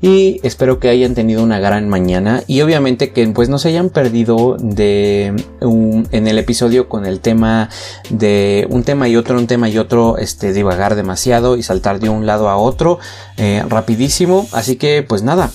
y 0.00 0.40
espero 0.42 0.80
que 0.80 0.88
hayan 0.88 1.14
tenido 1.14 1.42
una 1.42 1.60
gran 1.60 1.86
mañana 1.88 2.42
y 2.46 2.62
obviamente 2.62 3.12
que 3.12 3.26
pues 3.28 3.50
no 3.50 3.58
se 3.58 3.68
hayan 3.68 3.90
perdido 3.90 4.56
de 4.58 5.34
un, 5.60 6.08
en 6.12 6.28
el 6.28 6.38
episodio 6.38 6.88
con 6.88 7.04
el 7.04 7.20
tema 7.20 7.68
de 8.08 8.66
un 8.70 8.84
tema 8.84 9.06
y 9.06 9.16
otro, 9.16 9.36
un 9.36 9.46
tema 9.46 9.68
y 9.68 9.76
otro, 9.76 10.16
este 10.16 10.54
divagar 10.54 10.94
demasiado 10.94 11.58
y 11.58 11.62
saltar 11.62 12.00
de 12.00 12.08
un 12.08 12.24
lado 12.24 12.48
a 12.48 12.56
otro 12.56 12.98
eh, 13.36 13.62
rapidísimo. 13.68 14.48
Así 14.52 14.76
que 14.76 15.02
pues 15.02 15.22
nada, 15.22 15.50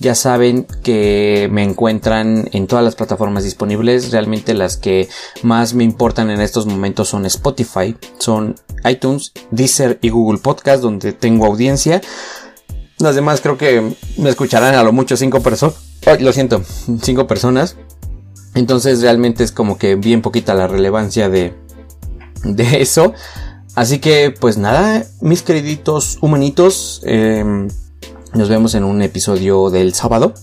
ya 0.00 0.14
saben 0.14 0.66
que 0.82 1.48
me 1.52 1.62
encuentran 1.62 2.48
en 2.52 2.66
todas 2.66 2.82
las 2.82 2.96
plataformas 2.96 3.44
disponibles. 3.44 4.10
Realmente 4.10 4.54
las 4.54 4.78
que 4.78 5.10
más 5.42 5.74
me 5.74 5.84
importan 5.84 6.30
en 6.30 6.40
estos 6.40 6.64
momentos 6.64 7.08
son 7.08 7.26
Spotify, 7.26 7.94
son 8.18 8.56
iTunes, 8.88 9.32
Deezer 9.50 9.98
y 10.00 10.08
Google 10.08 10.40
Podcast, 10.40 10.82
donde 10.82 11.12
tengo 11.12 11.44
audiencia. 11.44 12.00
Las 12.98 13.14
demás 13.14 13.42
creo 13.42 13.58
que 13.58 13.94
me 14.16 14.30
escucharán 14.30 14.74
a 14.74 14.82
lo 14.82 14.92
mucho 14.92 15.18
cinco 15.18 15.42
personas. 15.42 15.76
lo 16.18 16.32
siento, 16.32 16.62
cinco 17.02 17.26
personas. 17.26 17.76
Entonces 18.54 19.02
realmente 19.02 19.44
es 19.44 19.52
como 19.52 19.76
que 19.76 19.96
bien 19.96 20.22
poquita 20.22 20.54
la 20.54 20.66
relevancia 20.66 21.28
de, 21.28 21.52
de 22.42 22.80
eso. 22.80 23.12
Así 23.74 23.98
que 23.98 24.30
pues 24.30 24.56
nada, 24.56 25.04
mis 25.20 25.42
queriditos 25.42 26.16
humanitos. 26.22 27.02
Eh, 27.04 27.68
nos 28.34 28.48
vemos 28.48 28.74
en 28.74 28.84
un 28.84 29.02
episodio 29.02 29.70
del 29.70 29.94
sábado. 29.94 30.34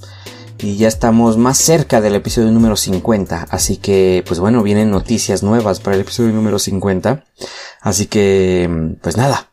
Y 0.59 0.77
ya 0.77 0.87
estamos 0.87 1.37
más 1.37 1.59
cerca 1.59 2.01
del 2.01 2.15
episodio 2.15 2.51
número 2.51 2.75
50. 2.75 3.47
Así 3.49 3.77
que, 3.77 4.23
pues 4.27 4.39
bueno, 4.39 4.63
vienen 4.63 4.89
noticias 4.89 5.43
nuevas 5.43 5.79
para 5.79 5.95
el 5.95 6.01
episodio 6.01 6.31
número 6.31 6.57
50. 6.57 7.23
Así 7.81 8.07
que, 8.07 8.95
pues 9.01 9.17
nada. 9.17 9.51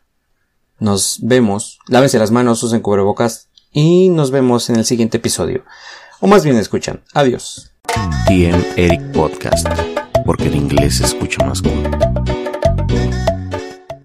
Nos 0.79 1.19
vemos. 1.21 1.79
Lávense 1.87 2.17
las 2.17 2.31
manos, 2.31 2.63
usen 2.63 2.81
cubrebocas. 2.81 3.49
Y 3.71 4.09
nos 4.09 4.31
vemos 4.31 4.69
en 4.69 4.77
el 4.77 4.85
siguiente 4.85 5.17
episodio. 5.17 5.63
O 6.21 6.27
más 6.27 6.43
bien 6.43 6.57
escuchan. 6.57 7.01
Adiós. 7.13 7.71
TM 8.27 8.65
Eric 8.75 9.11
Podcast. 9.11 9.67
Porque 10.25 10.47
el 10.47 10.55
inglés 10.55 10.97
se 10.97 11.05
escucha 11.05 11.45
más 11.45 11.61
cool. 11.61 12.44